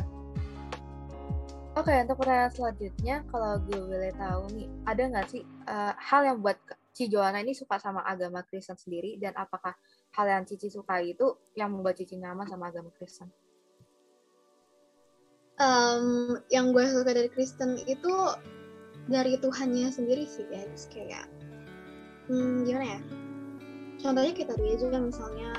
Oke, 1.73 1.89
untuk 1.89 2.21
pertanyaan 2.21 2.53
selanjutnya, 2.53 3.25
kalau 3.33 3.57
gue 3.65 3.81
boleh 3.81 4.13
tahu 4.13 4.45
nih, 4.53 4.69
ada 4.85 5.09
nggak 5.09 5.25
sih 5.25 5.41
uh, 5.65 5.89
hal 5.97 6.21
yang 6.21 6.37
buat 6.37 6.53
Ci 6.93 7.09
Joanna 7.09 7.41
ini 7.41 7.57
suka 7.57 7.81
sama 7.81 8.05
agama 8.05 8.45
Kristen 8.45 8.77
sendiri, 8.77 9.17
dan 9.17 9.33
apakah 9.33 9.73
hal 10.13 10.25
yang 10.29 10.45
Cici 10.45 10.69
suka 10.69 11.01
itu 11.01 11.49
yang 11.57 11.73
membuat 11.73 11.97
Cici 11.97 12.21
nyaman 12.21 12.45
sama 12.45 12.69
agama 12.69 12.93
Kristen? 12.93 13.33
um, 15.61 16.39
yang 16.49 16.73
gue 16.73 16.85
suka 16.89 17.11
dari 17.13 17.29
Kristen 17.29 17.77
itu 17.85 18.13
dari 19.11 19.37
Tuhannya 19.37 19.91
sendiri 19.91 20.25
sih 20.25 20.47
guys. 20.49 20.89
Kayak 20.89 21.27
hmm, 22.31 22.65
gimana 22.65 22.85
ya? 22.97 23.01
Contohnya 24.01 24.33
kita 24.33 24.53
tadi 24.57 24.73
aja 24.73 24.99
misalnya 24.99 25.51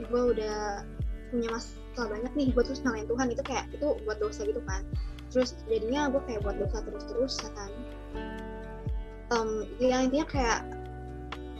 gue 0.00 0.22
udah 0.36 0.84
punya 1.30 1.48
masalah 1.52 2.08
banyak 2.10 2.32
nih 2.34 2.48
gue 2.54 2.62
terus 2.64 2.82
nyalain 2.82 3.06
Tuhan 3.06 3.28
itu 3.30 3.42
kayak 3.44 3.64
itu 3.74 3.88
buat 4.06 4.18
dosa 4.20 4.46
gitu 4.46 4.62
kan. 4.64 4.82
Terus 5.30 5.54
jadinya 5.70 6.10
gue 6.10 6.22
kayak 6.26 6.42
buat 6.42 6.56
dosa 6.58 6.82
terus-terusan. 6.82 7.70
Um, 9.30 9.62
ya 9.78 10.02
intinya 10.02 10.26
kayak 10.26 10.60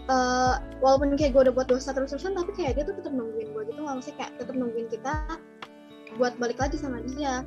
uh, 0.09 0.63
walaupun 0.81 1.19
kayak 1.19 1.37
gue 1.37 1.43
udah 1.51 1.55
buat 1.55 1.69
dosa 1.69 1.93
terus-terusan 1.93 2.33
tapi 2.39 2.51
kayak 2.57 2.81
dia 2.81 2.85
tuh 2.89 2.97
tetap 2.97 3.13
nungguin 3.13 3.53
gue 3.53 3.63
gitu 3.69 3.81
nggak 3.83 3.97
mesti 4.01 4.13
kayak 4.17 4.33
tetap 4.41 4.55
nungguin 4.57 4.89
kita 4.89 5.13
buat 6.19 6.35
balik 6.41 6.59
lagi 6.59 6.81
sama 6.81 7.05
dia. 7.05 7.47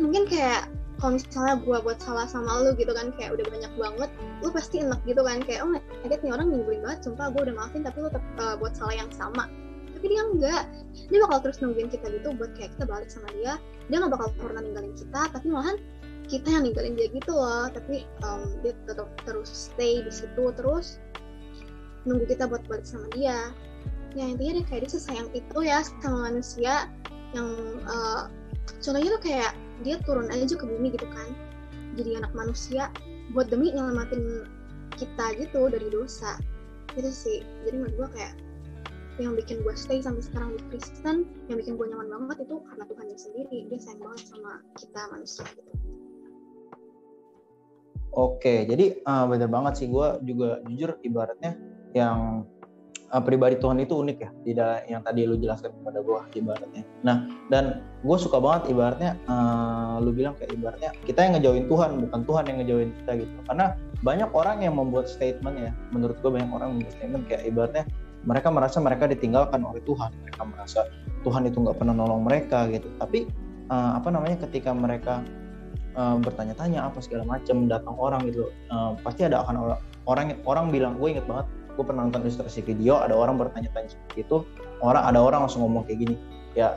Mungkin 0.00 0.26
kayak 0.26 0.66
kalau 0.98 1.18
misalnya 1.18 1.58
gue 1.62 1.78
buat 1.82 1.98
salah 1.98 2.26
sama 2.30 2.62
lu 2.62 2.78
gitu 2.78 2.94
kan 2.94 3.10
kayak 3.18 3.34
udah 3.34 3.46
banyak 3.50 3.72
banget 3.74 4.10
lu 4.42 4.48
pasti 4.50 4.82
enak 4.82 4.98
gitu 5.06 5.22
kan. 5.22 5.38
Kayak 5.44 5.68
oh 5.68 5.70
kaget 6.06 6.20
nih 6.24 6.32
orang 6.32 6.46
nyebelin 6.50 6.80
banget 6.82 7.00
sumpah 7.06 7.30
gue 7.30 7.42
udah 7.50 7.54
maafin 7.54 7.82
tapi 7.86 7.98
lu 8.02 8.08
tetap 8.10 8.24
uh, 8.40 8.54
buat 8.58 8.72
salah 8.74 8.94
yang 8.96 9.10
sama. 9.14 9.46
Tapi 9.92 10.06
dia 10.08 10.22
enggak. 10.26 10.62
Dia 11.12 11.18
bakal 11.28 11.38
terus 11.46 11.58
nungguin 11.62 11.88
kita 11.92 12.06
gitu 12.10 12.28
buat 12.34 12.50
kayak 12.58 12.74
kita 12.74 12.84
balik 12.88 13.10
sama 13.12 13.28
dia. 13.38 13.60
Dia 13.86 13.96
nggak 14.02 14.12
bakal 14.18 14.28
pernah 14.40 14.62
ninggalin 14.64 14.94
kita 14.96 15.20
tapi 15.30 15.46
malahan 15.46 15.78
kita 16.30 16.48
yang 16.48 16.62
ninggalin 16.64 16.94
dia 16.98 17.06
gitu 17.12 17.32
loh. 17.34 17.66
Tapi 17.70 18.06
um, 18.26 18.42
dia 18.66 18.72
tetap 18.88 19.08
terus 19.22 19.50
stay 19.50 20.02
di 20.02 20.10
situ 20.10 20.50
terus 20.58 20.98
nunggu 22.06 22.24
kita 22.26 22.50
buat 22.50 22.62
balik 22.66 22.86
sama 22.86 23.06
dia. 23.14 23.50
Ya 24.12 24.28
intinya 24.28 24.60
dia 24.60 24.64
kayak 24.68 24.80
dia 24.86 24.92
sesayang 24.92 25.30
itu 25.32 25.58
ya 25.64 25.80
sama 26.04 26.28
manusia 26.28 26.90
yang 27.32 27.48
uh, 27.88 28.28
contohnya 28.84 29.16
tuh 29.16 29.22
kayak 29.24 29.52
dia 29.80 29.96
turun 30.04 30.28
aja 30.28 30.44
ke 30.52 30.64
bumi 30.64 30.92
gitu 30.92 31.08
kan. 31.08 31.32
Jadi 31.96 32.20
anak 32.20 32.32
manusia 32.36 32.92
buat 33.32 33.48
demi 33.48 33.72
nyelamatin 33.72 34.44
kita 34.96 35.26
gitu 35.40 35.72
dari 35.72 35.88
dosa. 35.88 36.36
Itu 36.92 37.08
sih. 37.08 37.40
Jadi 37.64 37.76
menurut 37.80 37.96
gue 37.96 38.08
kayak 38.20 38.34
yang 39.20 39.36
bikin 39.36 39.60
gue 39.60 39.74
stay 39.76 40.00
sampai 40.00 40.24
sekarang 40.24 40.56
di 40.56 40.62
Kristen 40.72 41.28
yang 41.48 41.60
bikin 41.60 41.76
gue 41.76 41.86
nyaman 41.88 42.08
banget 42.08 42.48
itu 42.48 42.60
karena 42.68 42.84
Tuhannya 42.84 43.16
sendiri. 43.16 43.58
Dia 43.72 43.78
sayang 43.80 44.00
banget 44.00 44.22
sama 44.28 44.52
kita 44.76 45.00
manusia 45.12 45.44
gitu. 45.56 45.72
Oke, 48.12 48.68
jadi 48.68 49.00
uh, 49.08 49.24
bener 49.24 49.48
banget 49.48 49.72
sih. 49.80 49.88
Gue 49.88 50.20
juga 50.28 50.60
jujur 50.68 51.00
ibaratnya 51.00 51.56
yang 51.92 52.48
uh, 53.12 53.22
pribadi 53.22 53.60
Tuhan 53.60 53.78
itu 53.84 54.00
unik 54.00 54.18
ya, 54.18 54.30
tidak 54.48 54.72
yang 54.88 55.02
tadi 55.04 55.28
lu 55.28 55.36
jelaskan 55.36 55.70
kepada 55.76 55.98
gue 56.00 56.18
ibaratnya. 56.40 56.82
Nah, 57.04 57.16
dan 57.52 57.84
gue 58.02 58.16
suka 58.18 58.40
banget 58.40 58.72
ibaratnya 58.72 59.20
uh, 59.28 60.00
lu 60.00 60.10
bilang 60.10 60.34
kayak 60.40 60.56
ibaratnya 60.56 60.90
kita 61.04 61.20
yang 61.22 61.32
ngejauhin 61.38 61.66
Tuhan, 61.68 61.90
bukan 62.08 62.20
Tuhan 62.24 62.44
yang 62.48 62.56
ngejauhin 62.64 62.90
kita 63.04 63.10
gitu. 63.22 63.32
Karena 63.46 63.66
banyak 64.02 64.30
orang 64.32 64.64
yang 64.64 64.74
membuat 64.74 65.06
statement 65.06 65.56
ya, 65.60 65.70
menurut 65.92 66.16
gue 66.24 66.30
banyak 66.32 66.50
orang 66.50 66.68
membuat 66.76 66.92
statement 66.96 67.24
kayak 67.28 67.44
ibaratnya 67.46 67.84
mereka 68.22 68.48
merasa 68.54 68.78
mereka 68.78 69.04
ditinggalkan 69.10 69.60
oleh 69.66 69.82
Tuhan, 69.82 70.10
mereka 70.22 70.42
merasa 70.46 70.80
Tuhan 71.22 71.42
itu 71.46 71.58
nggak 71.58 71.76
pernah 71.78 71.94
nolong 71.94 72.22
mereka 72.26 72.70
gitu. 72.70 72.86
Tapi 72.98 73.28
uh, 73.70 73.98
apa 73.98 74.08
namanya 74.10 74.46
ketika 74.48 74.70
mereka 74.74 75.22
uh, 75.94 76.16
bertanya-tanya 76.18 76.88
apa 76.88 76.98
segala 77.02 77.26
macam 77.26 77.66
datang 77.68 77.94
orang 77.98 78.26
gitu 78.30 78.48
uh, 78.72 78.96
pasti 79.02 79.26
ada 79.26 79.44
akan 79.44 79.78
orang 80.06 80.34
orang 80.46 80.66
bilang 80.74 80.98
gue 80.98 81.14
inget 81.14 81.26
banget 81.30 81.46
gue 81.74 81.84
pernah 81.84 82.04
nonton 82.06 82.24
ilustrasi 82.24 82.60
video 82.64 83.00
ada 83.00 83.16
orang 83.16 83.40
bertanya-tanya 83.40 83.92
seperti 83.92 84.24
itu. 84.24 84.44
Orang 84.82 85.02
ada 85.06 85.18
orang 85.22 85.46
langsung 85.46 85.64
ngomong 85.64 85.86
kayak 85.86 86.08
gini 86.08 86.16
ya 86.52 86.76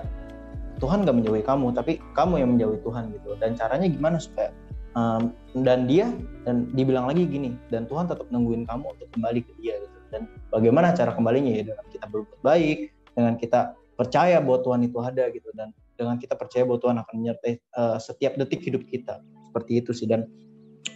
Tuhan 0.80 1.08
gak 1.08 1.16
menjauhi 1.16 1.44
kamu 1.44 1.72
tapi 1.72 2.04
kamu 2.14 2.44
yang 2.44 2.50
menjauhi 2.56 2.80
Tuhan 2.84 3.12
gitu. 3.16 3.36
Dan 3.40 3.56
caranya 3.56 3.88
gimana 3.88 4.18
supaya 4.20 4.52
um, 4.96 5.32
dan 5.64 5.88
dia 5.88 6.12
dan 6.44 6.68
dibilang 6.76 7.08
lagi 7.08 7.28
gini 7.28 7.56
dan 7.72 7.88
Tuhan 7.88 8.12
tetap 8.12 8.28
nungguin 8.32 8.68
kamu 8.68 8.86
untuk 8.96 9.08
kembali 9.16 9.40
ke 9.44 9.52
dia 9.64 9.76
gitu. 9.80 9.98
Dan 10.12 10.22
bagaimana 10.52 10.96
cara 10.96 11.12
kembalinya 11.16 11.52
ya 11.52 11.64
dengan 11.68 11.86
kita 11.92 12.06
berbuat 12.12 12.42
baik 12.44 12.80
dengan 13.16 13.34
kita 13.40 13.60
percaya 13.96 14.44
bahwa 14.44 14.60
Tuhan 14.64 14.82
itu 14.84 14.98
ada 15.00 15.24
gitu. 15.32 15.50
Dan 15.56 15.72
dengan 15.96 16.20
kita 16.20 16.36
percaya 16.36 16.64
bahwa 16.68 16.80
Tuhan 16.84 16.98
akan 17.00 17.14
menyertai 17.16 17.54
uh, 17.80 17.98
setiap 18.00 18.36
detik 18.36 18.64
hidup 18.64 18.84
kita. 18.88 19.24
Seperti 19.48 19.80
itu 19.80 19.92
sih. 19.96 20.08
Dan 20.12 20.28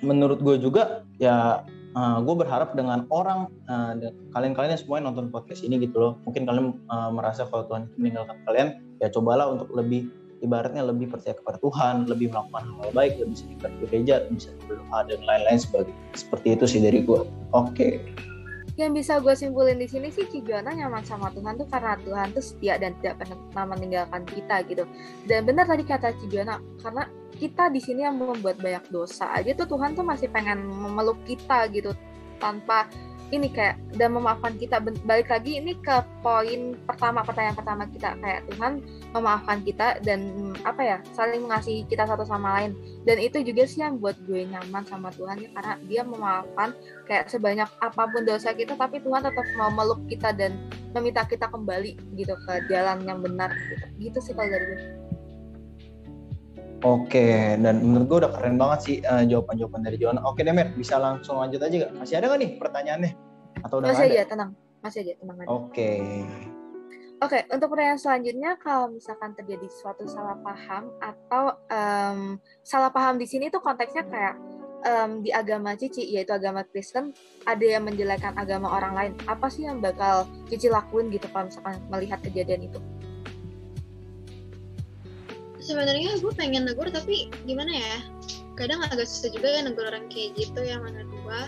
menurut 0.03 0.43
gue 0.43 0.59
juga 0.59 1.07
ya 1.17 1.63
uh, 1.95 2.17
gue 2.21 2.35
berharap 2.35 2.75
dengan 2.77 3.05
orang 3.09 3.49
uh, 3.69 3.93
kalian-kalian 4.33 4.77
yang 4.77 5.03
nonton 5.05 5.29
podcast 5.33 5.61
ini 5.65 5.81
gitu 5.81 5.97
loh 5.97 6.13
mungkin 6.25 6.45
kalian 6.45 6.75
uh, 6.89 7.09
merasa 7.13 7.45
kalau 7.47 7.65
Tuhan 7.69 7.89
meninggalkan 7.97 8.37
kalian 8.45 8.67
ya 8.99 9.07
cobalah 9.09 9.49
untuk 9.49 9.69
lebih 9.73 10.09
ibaratnya 10.39 10.87
lebih 10.87 11.11
percaya 11.11 11.35
kepada 11.35 11.59
Tuhan, 11.59 12.07
lebih 12.07 12.31
melakukan 12.31 12.63
hal 12.79 12.89
baik, 12.95 13.19
lebih 13.19 13.35
sering 13.35 13.59
ke 13.59 13.67
gereja, 13.83 14.23
bisa 14.31 14.55
berdoa 14.71 15.03
dan 15.03 15.19
lain-lain 15.27 15.59
sebagainya. 15.59 15.99
Seperti 16.15 16.47
itu 16.55 16.63
sih 16.63 16.79
dari 16.79 17.03
gue. 17.03 17.27
Oke. 17.51 17.99
Okay 17.99 17.99
yang 18.79 18.95
bisa 18.95 19.19
gue 19.19 19.35
simpulin 19.35 19.75
di 19.75 19.91
sini 19.91 20.07
sih 20.07 20.23
Cibiana 20.31 20.71
nyaman 20.71 21.03
sama 21.03 21.27
Tuhan 21.35 21.59
tuh 21.59 21.67
karena 21.67 21.99
Tuhan 21.99 22.31
tuh 22.31 22.39
setia 22.39 22.79
dan 22.79 22.95
tidak 23.03 23.27
pernah 23.27 23.75
meninggalkan 23.75 24.23
kita 24.23 24.63
gitu. 24.71 24.87
Dan 25.27 25.43
benar 25.43 25.67
tadi 25.67 25.83
kata 25.83 26.15
Cibiana 26.23 26.63
karena 26.79 27.03
kita 27.39 27.71
di 27.71 27.79
sini 27.79 28.03
yang 28.03 28.19
membuat 28.19 28.59
banyak 28.59 28.91
dosa 28.91 29.31
aja 29.31 29.55
tuh 29.55 29.71
Tuhan 29.71 29.95
tuh 29.95 30.03
masih 30.03 30.27
pengen 30.27 30.67
memeluk 30.67 31.17
kita 31.23 31.71
gitu 31.71 31.95
tanpa 32.43 32.91
ini 33.29 33.47
kayak 33.53 33.77
dan 33.97 34.17
memaafkan 34.17 34.57
kita. 34.57 34.81
Balik 35.05 35.29
lagi 35.29 35.61
ini 35.61 35.77
ke 35.77 36.01
poin 36.25 36.73
pertama 36.89 37.21
pertanyaan 37.21 37.57
pertama 37.57 37.83
kita. 37.85 38.17
Kayak 38.17 38.41
Tuhan 38.49 38.73
memaafkan 39.13 39.57
kita 39.61 40.01
dan 40.01 40.53
apa 40.65 40.81
ya 40.81 40.97
saling 41.13 41.45
mengasihi 41.45 41.85
kita 41.85 42.09
satu 42.09 42.25
sama 42.25 42.57
lain. 42.57 42.73
Dan 43.05 43.21
itu 43.21 43.41
juga 43.45 43.69
sih 43.69 43.85
yang 43.85 44.01
buat 44.01 44.17
gue 44.25 44.49
nyaman 44.49 44.81
sama 44.89 45.13
Tuhan 45.13 45.45
ya 45.45 45.49
karena 45.53 45.73
dia 45.85 46.01
memaafkan 46.01 46.73
kayak 47.05 47.29
sebanyak 47.29 47.69
apa 47.81 48.03
pun 48.09 48.25
dosa 48.25 48.49
kita 48.53 48.73
tapi 48.73 48.97
Tuhan 48.97 49.21
tetap 49.21 49.45
mau 49.57 49.69
meluk 49.69 50.01
kita 50.09 50.33
dan 50.33 50.57
meminta 50.97 51.21
kita 51.21 51.45
kembali 51.53 52.17
gitu 52.17 52.33
ke 52.49 52.53
jalan 52.65 53.05
yang 53.05 53.21
benar 53.21 53.53
gitu. 53.53 53.85
Gitu 54.09 54.17
sih 54.25 54.33
kalau 54.33 54.49
dari 54.49 54.65
gue 54.65 55.08
Oke, 56.79 57.59
dan 57.59 57.83
menurut 57.83 58.07
gue 58.07 58.17
udah 58.23 58.31
keren 58.31 58.55
banget 58.55 58.79
sih 58.87 58.95
uh, 59.03 59.27
jawaban-jawaban 59.27 59.83
dari 59.83 59.99
Johan. 59.99 60.15
Oke, 60.23 60.47
Demet, 60.47 60.71
bisa 60.79 60.95
langsung 60.95 61.35
lanjut 61.35 61.59
aja 61.59 61.75
gak? 61.75 61.91
Masih 61.91 62.15
ada 62.15 62.31
gak 62.31 62.39
nih 62.39 62.51
pertanyaannya? 62.55 63.11
Atau 63.67 63.83
udah 63.83 63.91
Masih 63.91 64.07
aja, 64.07 64.23
tenang. 64.23 64.51
Masih 64.79 64.99
aja, 65.03 65.13
tenang 65.19 65.37
aja. 65.43 65.47
Oke. 65.51 65.91
Oke, 67.19 67.43
untuk 67.51 67.75
pertanyaan 67.75 67.99
selanjutnya, 67.99 68.55
kalau 68.63 68.95
misalkan 68.95 69.35
terjadi 69.35 69.67
suatu 69.67 70.07
salah 70.07 70.39
paham 70.39 70.87
atau 71.03 71.59
um, 71.67 72.39
salah 72.63 72.87
paham 72.95 73.19
di 73.19 73.27
sini 73.27 73.51
tuh 73.51 73.59
konteksnya 73.59 74.07
kayak 74.07 74.39
um, 74.87 75.19
di 75.19 75.35
agama 75.35 75.75
Cici, 75.75 76.07
yaitu 76.15 76.31
agama 76.31 76.63
Kristen, 76.63 77.11
ada 77.43 77.59
yang 77.59 77.83
menjelekkan 77.83 78.39
agama 78.39 78.71
orang 78.71 78.93
lain. 78.95 79.11
Apa 79.27 79.51
sih 79.51 79.67
yang 79.67 79.83
bakal 79.83 80.31
Cici 80.47 80.71
lakuin 80.71 81.11
gitu 81.11 81.27
kalau 81.27 81.51
misalkan 81.51 81.75
melihat 81.91 82.23
kejadian 82.23 82.71
itu? 82.71 82.79
Sebenarnya 85.69 86.17
gue 86.17 86.33
pengen 86.33 86.65
negur 86.65 86.89
tapi 86.89 87.29
gimana 87.45 87.69
ya? 87.69 87.95
Kadang 88.57 88.81
agak 88.89 89.05
susah 89.05 89.29
juga 89.29 89.53
ya 89.53 89.61
negur 89.61 89.85
orang 89.85 90.09
kayak 90.09 90.33
gitu 90.33 90.65
ya 90.65 90.81
menurut 90.81 91.05
gue 91.13 91.41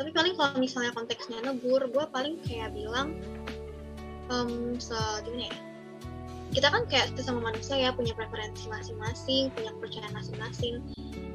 tapi 0.00 0.16
paling 0.16 0.32
kalau 0.32 0.56
misalnya 0.56 0.96
konteksnya 0.96 1.44
negur 1.44 1.84
gue 1.84 2.04
paling 2.08 2.40
kayak 2.48 2.72
bilang 2.74 3.14
um, 4.32 4.74
se 4.82 4.96
gimana 5.22 5.46
ya? 5.46 5.56
Kita 6.50 6.66
kan 6.66 6.82
kayak 6.90 7.14
sesama 7.14 7.54
manusia 7.54 7.78
ya 7.78 7.94
punya 7.94 8.10
preferensi 8.18 8.66
masing-masing 8.66 9.54
punya 9.54 9.70
kepercayaan 9.78 10.10
masing-masing. 10.10 10.82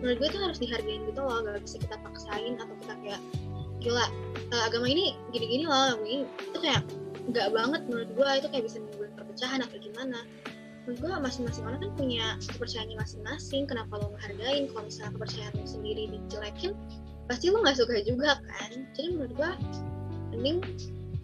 Menurut 0.03 0.17
gue 0.19 0.27
itu 0.27 0.39
harus 0.43 0.59
dihargain 0.59 1.07
gitu 1.07 1.21
loh 1.23 1.39
gak 1.39 1.63
bisa 1.63 1.79
kita 1.79 1.95
paksain 2.03 2.59
atau 2.59 2.75
kita 2.83 2.93
kayak 2.99 3.21
gila 3.79 4.05
uh, 4.51 4.63
agama 4.65 4.89
ini 4.89 5.13
gini-gini 5.29 5.69
loh 5.69 5.95
ini 6.01 6.25
itu 6.25 6.57
kayak 6.57 6.81
nggak 7.29 7.53
banget 7.53 7.81
menurut 7.85 8.09
gue 8.17 8.29
itu 8.41 8.47
kayak 8.49 8.63
bisa 8.65 8.77
menimbulkan 8.81 9.13
perpecahan 9.13 9.59
atau 9.61 9.77
gimana 9.77 10.19
menurut 10.85 11.01
gue 11.01 11.13
masing-masing 11.17 11.65
orang 11.65 11.81
kan 11.81 11.91
punya 11.97 12.25
kepercayaannya 12.45 12.97
masing-masing. 13.01 13.65
Kenapa 13.65 13.97
lo 13.97 14.13
ngehargain 14.13 14.69
kalau 14.69 14.85
misalnya 14.85 15.11
kepercayaan 15.17 15.53
lo 15.57 15.65
sendiri 15.65 16.03
dijelekin 16.13 16.71
pasti 17.25 17.49
lo 17.49 17.65
nggak 17.65 17.77
suka 17.81 18.05
juga 18.05 18.37
kan? 18.45 18.71
Jadi 18.93 19.07
menurut 19.17 19.33
gue 19.33 19.51
mending 20.37 20.57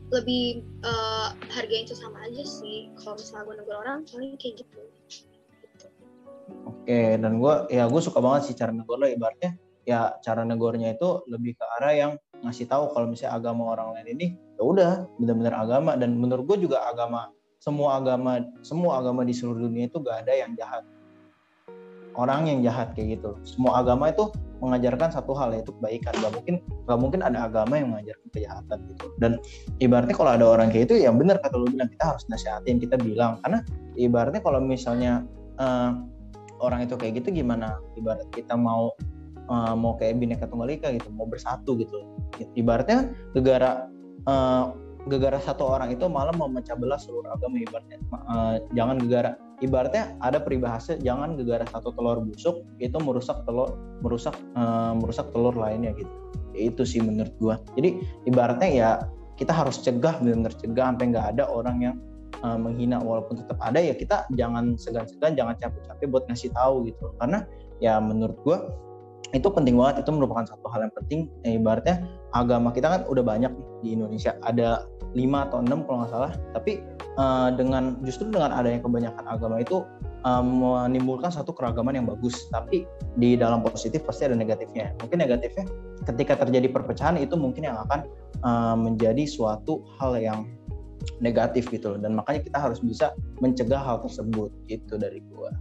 lebih 0.09 0.65
uh, 0.81 1.37
hargain 1.53 1.85
sesama 1.85 2.25
aja 2.25 2.41
sih. 2.41 2.89
Kalau 2.97 3.21
misalnya 3.21 3.43
gue 3.45 3.55
negur 3.61 3.77
orang 3.77 3.97
paling 4.09 4.33
kayak 4.41 4.65
gitu. 4.65 4.81
Oke 6.65 7.21
dan 7.21 7.37
gue 7.37 7.53
ya 7.69 7.85
gue 7.85 8.01
suka 8.01 8.17
banget 8.17 8.49
sih 8.49 8.55
cara 8.57 8.73
negur 8.73 8.97
lo. 8.97 9.05
Ibaratnya 9.05 9.61
ya 9.85 10.17
cara 10.25 10.41
negornya 10.41 10.97
itu 10.97 11.21
lebih 11.29 11.53
ke 11.53 11.65
arah 11.77 11.93
yang 11.93 12.11
ngasih 12.41 12.65
tahu 12.65 12.89
kalau 12.97 13.05
misalnya 13.05 13.37
agama 13.37 13.77
orang 13.77 13.93
lain 13.93 14.17
ini 14.17 14.27
ya 14.57 14.63
udah 14.65 14.91
benar-benar 15.21 15.53
agama. 15.53 15.93
Dan 15.93 16.17
menurut 16.17 16.49
gue 16.49 16.65
juga 16.65 16.81
agama 16.89 17.29
semua 17.61 18.01
agama 18.01 18.41
semua 18.65 18.97
agama 18.97 19.21
di 19.21 19.37
seluruh 19.37 19.69
dunia 19.69 19.85
itu 19.85 20.01
gak 20.01 20.25
ada 20.25 20.33
yang 20.33 20.57
jahat. 20.57 20.81
Orang 22.17 22.49
yang 22.49 22.59
jahat 22.65 22.91
kayak 22.97 23.21
gitu. 23.21 23.37
Semua 23.47 23.79
agama 23.85 24.11
itu 24.11 24.27
mengajarkan 24.59 25.13
satu 25.13 25.31
hal 25.37 25.53
yaitu 25.53 25.71
kebaikan. 25.77 26.11
Gak 26.17 26.33
mungkin 26.33 26.55
gak 26.89 26.99
mungkin 26.99 27.21
ada 27.21 27.45
agama 27.45 27.77
yang 27.77 27.93
mengajarkan 27.93 28.27
kejahatan 28.33 28.77
gitu. 28.91 29.05
Dan 29.21 29.31
ibaratnya 29.77 30.17
kalau 30.17 30.31
ada 30.33 30.45
orang 30.49 30.73
kayak 30.73 30.89
itu 30.91 31.05
yang 31.05 31.15
benar 31.21 31.37
kata 31.39 31.55
lu 31.55 31.69
bilang 31.69 31.87
kita 31.93 32.17
harus 32.17 32.25
nasihatin 32.27 32.81
kita 32.81 32.97
bilang. 32.97 33.37
Karena 33.45 33.61
ibaratnya 33.93 34.41
kalau 34.41 34.59
misalnya 34.59 35.21
uh, 35.61 36.01
orang 36.65 36.89
itu 36.89 36.97
kayak 36.97 37.21
gitu 37.21 37.45
gimana? 37.45 37.77
Ibarat 37.93 38.25
kita 38.33 38.57
mau 38.57 38.91
uh, 39.53 39.77
mau 39.77 39.93
kayak 40.01 40.17
bineka 40.17 40.49
tunggal 40.49 40.67
ika 40.67 40.91
gitu 40.97 41.13
mau 41.13 41.29
bersatu 41.29 41.77
gitu. 41.77 42.09
Ibaratnya 42.57 43.13
negara 43.37 43.85
uh, 44.25 44.73
gegara 45.09 45.41
satu 45.41 45.65
orang 45.65 45.89
itu 45.89 46.05
malah 46.05 46.33
memecah 46.35 46.77
belah 46.77 46.99
seluruh 47.01 47.33
agama 47.33 47.57
ibaratnya. 47.57 47.97
Uh, 48.13 48.55
jangan 48.77 49.01
gegara. 49.01 49.31
Ibaratnya 49.61 50.17
ada 50.21 50.41
peribahasa 50.41 50.97
jangan 51.01 51.37
gegara 51.37 51.65
satu 51.69 51.93
telur 51.93 52.21
busuk 52.21 52.65
itu 52.81 52.97
merusak 53.01 53.45
telur 53.45 53.77
merusak 54.01 54.33
uh, 54.57 54.93
merusak 54.97 55.29
telur 55.33 55.53
lainnya 55.57 55.93
gitu. 55.97 56.13
Itu 56.53 56.85
sih 56.85 57.01
menurut 57.01 57.33
gua. 57.41 57.55
Jadi 57.73 58.01
ibaratnya 58.29 58.69
ya 58.69 58.89
kita 59.37 59.53
harus 59.53 59.81
cegah 59.81 60.21
benar-benar 60.21 60.53
cegah 60.53 60.85
sampai 60.93 61.05
nggak 61.13 61.27
ada 61.37 61.43
orang 61.49 61.77
yang 61.81 61.95
uh, 62.45 62.57
menghina 62.57 63.01
walaupun 63.01 63.41
tetap 63.41 63.57
ada 63.61 63.81
ya 63.81 63.97
kita 63.97 64.29
jangan 64.37 64.77
segan-segan 64.77 65.33
jangan 65.33 65.57
capek-capek 65.57 66.05
buat 66.09 66.23
ngasih 66.29 66.53
tahu 66.53 66.89
gitu. 66.89 67.13
Karena 67.17 67.45
ya 67.81 67.97
menurut 67.97 68.37
gua 68.45 68.69
itu 69.31 69.47
penting 69.47 69.79
banget 69.79 70.03
itu 70.03 70.11
merupakan 70.11 70.43
satu 70.43 70.67
hal 70.71 70.87
yang 70.87 70.93
penting. 70.95 71.19
Ya, 71.47 71.55
ibaratnya 71.55 71.95
agama 72.35 72.75
kita 72.75 72.87
kan 72.91 73.01
udah 73.07 73.23
banyak 73.23 73.51
di 73.79 73.95
Indonesia. 73.95 74.35
Ada 74.43 74.87
lima 75.15 75.47
atau 75.47 75.63
enam 75.63 75.83
kalau 75.87 76.03
nggak 76.03 76.11
salah. 76.11 76.31
Tapi 76.51 76.83
uh, 77.15 77.49
dengan 77.55 77.99
justru 78.03 78.27
dengan 78.27 78.51
adanya 78.51 78.83
kebanyakan 78.83 79.25
agama 79.27 79.63
itu 79.63 79.87
uh, 80.27 80.43
menimbulkan 80.43 81.31
satu 81.31 81.55
keragaman 81.55 81.95
yang 81.95 82.07
bagus. 82.07 82.47
Tapi 82.51 82.83
di 83.15 83.39
dalam 83.39 83.63
positif 83.63 84.03
pasti 84.03 84.27
ada 84.27 84.35
negatifnya. 84.35 84.91
Mungkin 84.99 85.23
negatifnya 85.23 85.63
ketika 86.11 86.35
terjadi 86.35 86.67
perpecahan 86.67 87.15
itu 87.15 87.39
mungkin 87.39 87.71
yang 87.71 87.79
akan 87.87 88.07
uh, 88.43 88.75
menjadi 88.75 89.23
suatu 89.23 89.83
hal 89.99 90.19
yang 90.19 90.43
negatif 91.23 91.71
gitu 91.71 91.95
loh. 91.95 91.99
Dan 92.03 92.19
makanya 92.19 92.43
kita 92.43 92.57
harus 92.59 92.83
bisa 92.83 93.15
mencegah 93.39 93.79
hal 93.79 94.03
tersebut 94.03 94.51
gitu 94.67 94.99
dari 94.99 95.23
gua. 95.31 95.55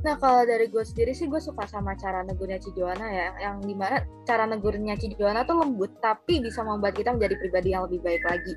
Nah 0.00 0.16
kalau 0.16 0.48
dari 0.48 0.72
gue 0.72 0.80
sendiri 0.80 1.12
sih 1.12 1.28
gue 1.28 1.36
suka 1.36 1.68
sama 1.68 1.92
cara 1.92 2.24
negurnya 2.24 2.56
Cijuana 2.56 3.04
ya, 3.12 3.28
yang 3.36 3.60
di 3.60 3.76
mana 3.76 4.00
cara 4.24 4.48
negurnya 4.48 4.96
Cijuana 4.96 5.44
tuh 5.44 5.60
lembut 5.60 5.92
tapi 6.00 6.40
bisa 6.40 6.64
membuat 6.64 6.96
kita 6.96 7.12
menjadi 7.12 7.36
pribadi 7.36 7.68
yang 7.76 7.84
lebih 7.84 8.00
baik 8.00 8.24
lagi. 8.24 8.52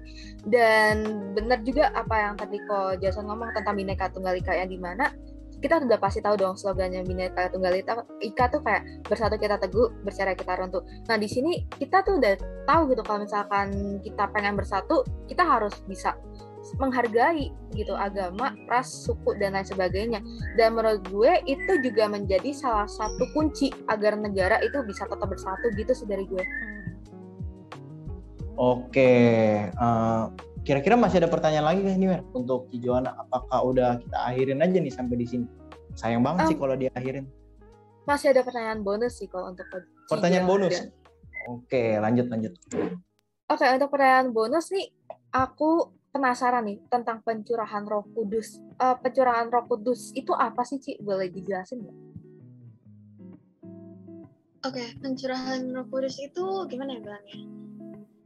Dan 0.48 0.96
benar 1.36 1.60
juga 1.68 1.92
apa 1.92 2.16
yang 2.16 2.34
tadi 2.40 2.64
kok 2.64 3.04
Jason 3.04 3.28
ngomong 3.28 3.52
tentang 3.52 3.76
bineka 3.76 4.08
tunggal 4.16 4.40
ika 4.40 4.56
yang 4.56 4.72
di 4.72 4.80
mana 4.80 5.12
kita 5.64 5.80
udah 5.80 5.96
pasti 5.96 6.20
tahu 6.20 6.36
dong 6.36 6.60
slogannya 6.60 7.08
bineka 7.08 7.48
tunggal 7.48 7.72
ika 7.72 8.44
tuh 8.52 8.60
kayak 8.60 8.84
bersatu 9.08 9.40
kita 9.40 9.56
teguh, 9.56 9.96
bercerai 10.04 10.36
kita 10.36 10.60
runtuh. 10.60 10.84
Nah 11.08 11.16
di 11.16 11.28
sini 11.28 11.64
kita 11.72 12.04
tuh 12.04 12.20
udah 12.20 12.36
tahu 12.68 12.92
gitu 12.92 13.00
kalau 13.04 13.24
misalkan 13.24 14.00
kita 14.04 14.28
pengen 14.36 14.60
bersatu, 14.60 15.08
kita 15.28 15.48
harus 15.48 15.80
bisa 15.88 16.20
menghargai 16.80 17.52
gitu 17.76 17.94
agama, 17.94 18.56
ras, 18.72 18.88
suku 18.88 19.36
dan 19.38 19.54
lain 19.58 19.68
sebagainya. 19.68 20.20
Dan 20.56 20.80
menurut 20.80 21.04
gue 21.12 21.32
itu 21.46 21.74
juga 21.84 22.08
menjadi 22.08 22.56
salah 22.56 22.88
satu 22.88 23.28
kunci 23.36 23.70
agar 23.92 24.16
negara 24.16 24.64
itu 24.64 24.80
bisa 24.88 25.04
tetap 25.06 25.28
bersatu 25.28 25.70
gitu 25.76 25.92
sih 25.92 26.08
dari 26.08 26.24
gue. 26.24 26.44
Oke, 28.54 29.14
uh, 29.82 30.30
kira-kira 30.62 30.94
masih 30.94 31.26
ada 31.26 31.30
pertanyaan 31.30 31.74
lagi 31.74 31.82
nih 31.84 32.08
Mer 32.08 32.22
untuk 32.38 32.70
Cijuana? 32.70 33.18
Apakah 33.18 33.60
udah 33.66 33.90
kita 33.98 34.18
akhirin 34.30 34.62
aja 34.62 34.78
nih 34.78 34.94
sampai 34.94 35.18
di 35.18 35.26
sini? 35.26 35.46
Sayang 35.98 36.22
banget 36.22 36.48
um, 36.48 36.50
sih 36.54 36.58
kalau 36.62 36.76
diakhirin. 36.78 37.26
Masih 38.06 38.30
ada 38.30 38.46
pertanyaan 38.46 38.86
bonus 38.86 39.18
sih 39.18 39.28
kalau 39.28 39.52
untuk 39.52 39.66
Pertanyaan 40.06 40.46
bonus. 40.46 40.76
Oke, 41.50 41.98
lanjut 41.98 42.30
lanjut. 42.30 42.54
Oke, 43.52 43.66
untuk 43.68 43.90
pertanyaan 43.92 44.32
bonus 44.32 44.72
nih, 44.72 44.88
aku 45.34 45.92
penasaran 46.14 46.70
nih 46.70 46.78
tentang 46.94 47.26
pencurahan 47.26 47.82
Roh 47.90 48.06
Kudus. 48.14 48.62
Uh, 48.78 48.94
pencurahan 49.02 49.50
Roh 49.50 49.66
Kudus 49.66 50.14
itu 50.14 50.30
apa 50.38 50.62
sih, 50.62 50.78
Ci? 50.78 51.02
Boleh 51.02 51.34
dijelasin 51.34 51.82
nggak? 51.82 51.98
Oke, 54.64 54.80
okay, 54.80 54.88
pencurahan 55.02 55.66
Roh 55.74 55.90
Kudus 55.90 56.22
itu 56.22 56.46
gimana 56.70 56.96
ya 56.96 57.02
bilangnya? 57.02 57.40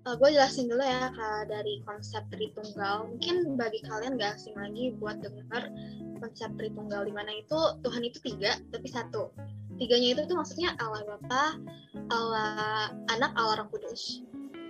Uh, 0.03 0.15
gue 0.19 0.29
jelasin 0.35 0.67
dulu 0.67 0.83
ya 0.83 1.09
kak, 1.15 1.47
dari 1.47 1.79
konsep 1.87 2.27
Tritunggal. 2.27 3.07
Mungkin 3.07 3.55
bagi 3.55 3.79
kalian 3.87 4.19
gak 4.19 4.35
asing 4.35 4.55
lagi 4.59 4.91
buat 4.99 5.23
dengar 5.23 5.71
konsep 6.19 6.51
Tritunggal 6.59 7.07
di 7.07 7.13
mana 7.15 7.31
itu 7.31 7.59
Tuhan 7.81 8.03
itu 8.03 8.19
tiga 8.19 8.59
tapi 8.69 8.87
satu. 8.91 9.31
Tiganya 9.79 10.15
itu 10.15 10.21
tuh 10.27 10.35
maksudnya 10.39 10.73
Allah 10.79 11.05
Bapa, 11.05 11.59
Allah 12.11 12.91
Anak, 13.11 13.31
Allah 13.35 13.63
Roh 13.63 13.67
Kudus 13.71 14.26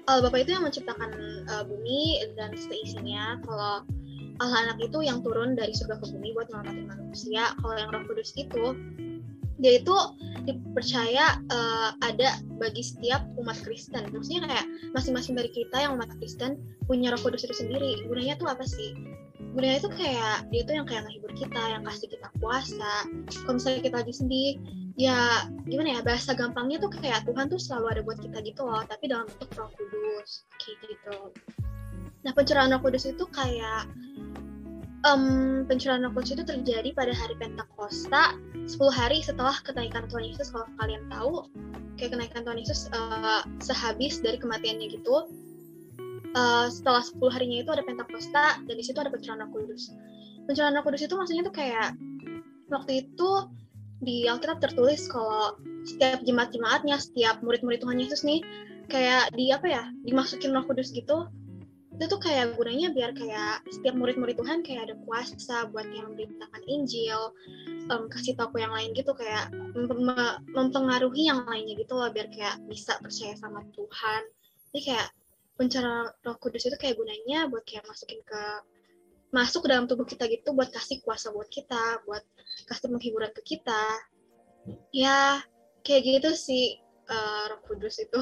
Allah 0.07 0.23
Bapa 0.31 0.39
itu 0.39 0.55
yang 0.55 0.63
menciptakan 0.63 1.11
uh, 1.51 1.63
bumi 1.67 2.23
dan 2.39 2.55
seisinya. 2.55 3.43
Kalau 3.43 3.83
Allah 4.39 4.57
Anak 4.69 4.79
itu 4.79 5.03
yang 5.03 5.19
turun 5.19 5.59
dari 5.59 5.75
surga 5.75 5.99
ke 5.99 6.05
bumi 6.15 6.31
buat 6.31 6.47
menyelamatkan 6.47 6.87
manusia. 6.87 7.51
Kalau 7.59 7.75
yang 7.75 7.89
Roh 7.91 8.03
Kudus 8.07 8.31
itu 8.39 8.71
dia 9.57 9.81
itu 9.81 9.95
dipercaya 10.45 11.41
uh, 11.49 11.91
ada 12.05 12.39
bagi 12.61 12.85
setiap 12.85 13.25
umat 13.35 13.59
Kristen. 13.67 14.07
Maksudnya 14.13 14.47
kayak 14.47 14.65
masing-masing 14.95 15.35
dari 15.35 15.51
kita 15.51 15.75
yang 15.75 15.99
umat 15.99 16.13
Kristen 16.21 16.55
punya 16.87 17.11
Roh 17.11 17.19
Kudus 17.19 17.43
itu 17.43 17.57
sendiri. 17.57 18.07
Gunanya 18.07 18.39
tuh 18.39 18.47
apa 18.47 18.63
sih? 18.63 18.95
Gunanya 19.57 19.81
itu 19.81 19.89
kayak 19.91 20.47
dia 20.53 20.61
tuh 20.63 20.73
yang 20.77 20.87
kayak 20.87 21.03
ngehibur 21.09 21.33
kita, 21.35 21.61
yang 21.73 21.83
kasih 21.83 22.07
kita 22.07 22.27
kuasa. 22.39 22.93
Kalau 23.43 23.59
misalnya 23.59 23.81
kita 23.83 23.97
lagi 24.05 24.13
sedih, 24.13 24.53
ya 24.97 25.45
gimana 25.69 25.93
ya 25.93 26.01
bahasa 26.01 26.33
gampangnya 26.33 26.81
tuh 26.81 26.89
kayak 26.89 27.21
Tuhan 27.29 27.45
tuh 27.53 27.61
selalu 27.61 27.85
ada 27.93 28.01
buat 28.01 28.17
kita 28.17 28.41
gitu 28.41 28.65
loh 28.65 28.81
tapi 28.89 29.05
dalam 29.05 29.29
bentuk 29.29 29.53
Roh 29.53 29.69
Kudus 29.77 30.49
kayak 30.57 30.77
gitu. 30.89 31.17
Nah 32.25 32.33
pencurahan 32.33 32.73
Roh 32.73 32.81
Kudus 32.81 33.05
itu 33.05 33.23
kayak 33.29 33.85
um, 35.05 35.69
pencurahan 35.69 36.01
Roh 36.01 36.13
Kudus 36.17 36.33
itu 36.33 36.41
terjadi 36.41 36.97
pada 36.97 37.13
hari 37.13 37.37
Pentakosta 37.37 38.33
10 38.65 38.73
hari 38.89 39.21
setelah 39.21 39.53
kenaikan 39.61 40.09
Tuhan 40.09 40.33
Yesus. 40.33 40.49
Kalau 40.49 40.65
kalian 40.81 41.05
tahu 41.13 41.45
kayak 42.01 42.17
kenaikan 42.17 42.41
Tuhan 42.41 42.57
Yesus 42.57 42.89
uh, 42.89 43.45
sehabis 43.61 44.17
dari 44.17 44.41
kematiannya 44.41 44.97
gitu 44.97 45.29
uh, 46.33 46.67
setelah 46.73 47.05
10 47.05 47.21
harinya 47.37 47.61
itu 47.61 47.69
ada 47.69 47.85
Pentakosta 47.85 48.65
dan 48.65 48.73
di 48.73 48.81
situ 48.81 48.97
ada 48.97 49.13
pencurahan 49.13 49.45
Roh 49.45 49.61
Kudus. 49.61 49.93
Pencurahan 50.49 50.73
Roh 50.73 50.83
Kudus 50.89 51.05
itu 51.05 51.13
maksudnya 51.13 51.45
tuh 51.45 51.53
kayak 51.53 51.93
waktu 52.73 53.05
itu 53.05 53.29
di 53.97 54.29
Alkitab 54.29 54.61
tertulis 54.61 55.09
kalau 55.09 55.57
setiap 55.87 56.21
jemaat-jemaatnya, 56.21 57.01
setiap 57.01 57.41
murid-murid 57.41 57.81
Tuhan 57.81 57.97
Yesus 57.97 58.21
nih 58.21 58.45
kayak 58.87 59.33
di 59.33 59.51
apa 59.51 59.67
ya, 59.67 59.83
dimasukin 60.05 60.53
Roh 60.53 60.65
Kudus 60.65 60.93
gitu. 60.93 61.27
Itu 61.97 62.05
tuh 62.05 62.21
kayak 62.21 62.53
gunanya 62.53 62.93
biar 62.93 63.17
kayak 63.17 63.65
setiap 63.73 63.97
murid-murid 63.97 64.37
Tuhan 64.37 64.61
kayak 64.61 64.91
ada 64.91 64.95
kuasa 65.01 65.65
buat 65.73 65.89
yang 65.89 66.13
memberitakan 66.13 66.61
Injil, 66.69 67.33
um, 67.89 68.05
kasih 68.05 68.37
tahu 68.37 68.53
yang 68.61 68.69
lain 68.69 68.93
gitu 68.93 69.17
kayak 69.17 69.49
mem 69.73 70.13
mempengaruhi 70.53 71.25
yang 71.25 71.41
lainnya 71.49 71.73
gitu 71.73 71.97
loh 71.97 72.13
biar 72.13 72.29
kayak 72.29 72.61
bisa 72.69 73.01
percaya 73.01 73.33
sama 73.33 73.65
Tuhan. 73.73 74.21
Jadi 74.69 74.93
kayak 74.93 75.07
pencerahan 75.57 76.13
Roh 76.21 76.37
Kudus 76.37 76.69
itu 76.69 76.77
kayak 76.77 77.01
gunanya 77.01 77.49
buat 77.49 77.65
kayak 77.65 77.89
masukin 77.89 78.21
ke 78.21 78.41
masuk 79.31 79.67
ke 79.67 79.75
dalam 79.75 79.85
tubuh 79.85 80.07
kita 80.07 80.25
gitu 80.31 80.55
buat 80.55 80.71
kasih 80.71 81.03
kuasa 81.03 81.35
buat 81.35 81.49
kita, 81.51 82.03
buat 82.07 82.23
kasih 82.67 82.87
penghiburan 82.91 83.31
ke 83.35 83.55
kita. 83.55 83.83
Ya, 84.91 85.43
kayak 85.83 86.03
gitu 86.03 86.29
sih 86.35 86.79
uh, 87.07 87.51
Roh 87.51 87.61
Kudus 87.67 87.99
itu. 87.99 88.19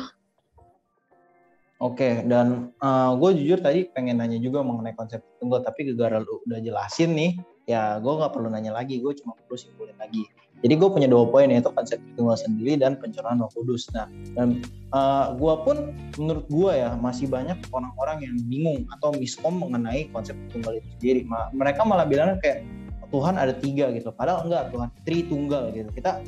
Oke, 1.83 2.23
dan 2.23 2.71
uh, 2.79 3.11
gue 3.19 3.35
jujur 3.35 3.59
tadi 3.59 3.91
pengen 3.91 4.23
nanya 4.23 4.39
juga 4.39 4.63
mengenai 4.63 4.95
konsep 4.95 5.19
tunggal, 5.43 5.59
tapi 5.59 5.91
gara 5.91 6.23
lu 6.23 6.39
udah 6.47 6.63
jelasin 6.63 7.11
nih, 7.11 7.35
ya 7.67 7.99
gue 7.99 8.13
nggak 8.15 8.31
perlu 8.31 8.47
nanya 8.47 8.71
lagi, 8.71 9.03
gue 9.03 9.11
cuma 9.19 9.35
perlu 9.35 9.59
simpulin 9.59 9.97
lagi. 9.99 10.23
Jadi 10.65 10.81
gue 10.81 10.89
punya 10.89 11.05
dua 11.05 11.29
poin 11.29 11.45
yaitu 11.45 11.69
konsep 11.69 12.01
tunggal 12.17 12.33
sendiri 12.41 12.73
dan 12.81 12.97
pencerahan 12.97 13.37
Roh 13.37 13.53
Kudus. 13.53 13.85
Nah, 13.93 14.09
dan 14.33 14.65
uh, 14.89 14.97
eh, 14.97 15.25
gue 15.37 15.53
pun 15.61 15.93
menurut 16.17 16.49
gue 16.49 16.71
ya 16.73 16.97
masih 16.97 17.29
banyak 17.29 17.53
orang-orang 17.69 18.25
yang 18.25 18.35
bingung 18.49 18.81
atau 18.97 19.13
miskom 19.13 19.61
mengenai 19.61 20.09
konsep 20.09 20.33
tunggal 20.49 20.81
itu 20.81 20.89
sendiri. 20.97 21.21
Mereka 21.53 21.85
malah 21.85 22.09
bilang 22.09 22.41
kayak 22.41 22.65
Tuhan 23.13 23.37
ada 23.37 23.53
tiga 23.53 23.93
gitu. 23.93 24.09
Padahal 24.09 24.49
enggak, 24.49 24.73
Tuhan 24.73 24.89
tunggal 25.29 25.63
gitu. 25.69 25.89
Kita 25.93 26.25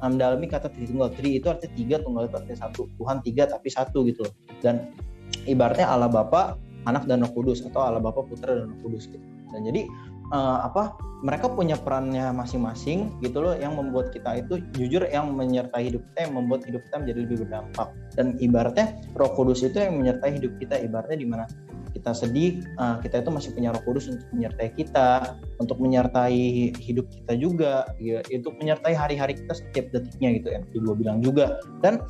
mendalami 0.00 0.48
kata 0.48 0.72
tunggal. 0.72 1.12
Tri 1.12 1.36
itu 1.36 1.46
artinya 1.52 1.72
tiga, 1.76 1.96
tunggal 2.00 2.32
itu 2.32 2.36
artinya 2.40 2.58
satu. 2.64 2.88
Tuhan 2.96 3.20
tiga 3.20 3.44
tapi 3.44 3.68
satu 3.68 4.08
gitu. 4.08 4.24
Dan 4.64 4.88
ibaratnya 5.44 5.84
Allah 5.84 6.08
Bapa, 6.08 6.56
Anak 6.88 7.04
dan 7.04 7.20
Roh 7.20 7.32
Kudus 7.36 7.60
atau 7.60 7.84
Allah 7.84 8.00
Bapa, 8.00 8.24
Putra 8.24 8.56
dan 8.56 8.72
Roh 8.72 8.80
Kudus 8.88 9.12
gitu. 9.12 9.20
Dan 9.52 9.68
jadi 9.68 9.84
uh, 10.32 10.66
apa 10.66 10.96
mereka 11.24 11.48
punya 11.48 11.74
perannya 11.80 12.30
masing-masing 12.30 13.16
gitu 13.24 13.40
loh 13.40 13.56
yang 13.56 13.74
membuat 13.74 14.12
kita 14.12 14.36
itu 14.36 14.60
jujur 14.76 15.08
yang 15.08 15.32
menyertai 15.32 15.88
hidup 15.90 16.04
kita 16.12 16.28
yang 16.28 16.34
membuat 16.36 16.62
hidup 16.68 16.84
kita 16.86 16.96
menjadi 17.02 17.18
lebih 17.24 17.36
berdampak. 17.46 17.88
Dan 18.14 18.26
ibaratnya 18.38 18.86
Roh 19.16 19.32
Kudus 19.32 19.64
itu 19.64 19.80
yang 19.80 19.96
menyertai 19.96 20.36
hidup 20.36 20.52
kita 20.60 20.76
ibaratnya 20.84 21.18
di 21.18 21.28
mana 21.28 21.44
kita 21.96 22.12
sedih 22.12 22.60
uh, 22.76 23.00
kita 23.00 23.24
itu 23.24 23.30
masih 23.32 23.50
punya 23.56 23.72
Roh 23.72 23.82
Kudus 23.88 24.12
untuk 24.12 24.28
menyertai 24.36 24.68
kita 24.76 25.40
untuk 25.56 25.80
menyertai 25.80 26.76
hidup 26.76 27.08
kita 27.08 27.32
juga 27.40 27.88
ya, 27.96 28.20
untuk 28.28 28.54
menyertai 28.60 28.92
hari-hari 28.92 29.40
kita 29.40 29.56
setiap 29.56 29.88
detiknya 29.96 30.36
gitu 30.36 30.48
ya 30.52 30.60
gue 30.68 30.96
bilang 30.96 31.24
juga. 31.24 31.56
Dan 31.80 32.04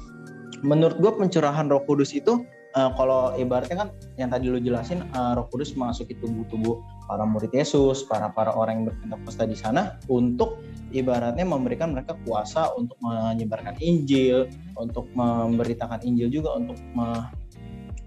menurut 0.66 0.98
gue 0.98 1.12
pencurahan 1.14 1.70
Roh 1.70 1.87
Kudus 1.87 2.11
itu 2.11 2.42
uh, 2.74 2.90
kalau 2.98 3.33
ibaratnya 3.38 3.87
kan 3.87 3.88
yang 4.18 4.35
tadi 4.35 4.50
lu 4.50 4.59
jelasin 4.59 5.07
uh, 5.14 5.38
Roh 5.38 5.46
Kudus 5.48 5.79
masuk 5.79 6.11
ke 6.11 6.18
tubuh-tubuh 6.18 6.96
para 7.07 7.25
murid 7.25 7.55
Yesus, 7.55 8.05
para 8.05 8.31
para 8.35 8.53
orang 8.53 8.83
yang 8.83 8.87
berpentakosta 8.92 9.47
di 9.47 9.57
sana 9.57 9.97
untuk 10.11 10.61
ibaratnya 10.90 11.47
memberikan 11.47 11.95
mereka 11.95 12.19
kuasa 12.27 12.71
untuk 12.75 12.99
menyebarkan 13.03 13.79
Injil, 13.79 14.51
untuk 14.79 15.07
memberitakan 15.14 16.03
Injil 16.03 16.31
juga 16.31 16.59
untuk 16.59 16.79
me, 16.95 17.27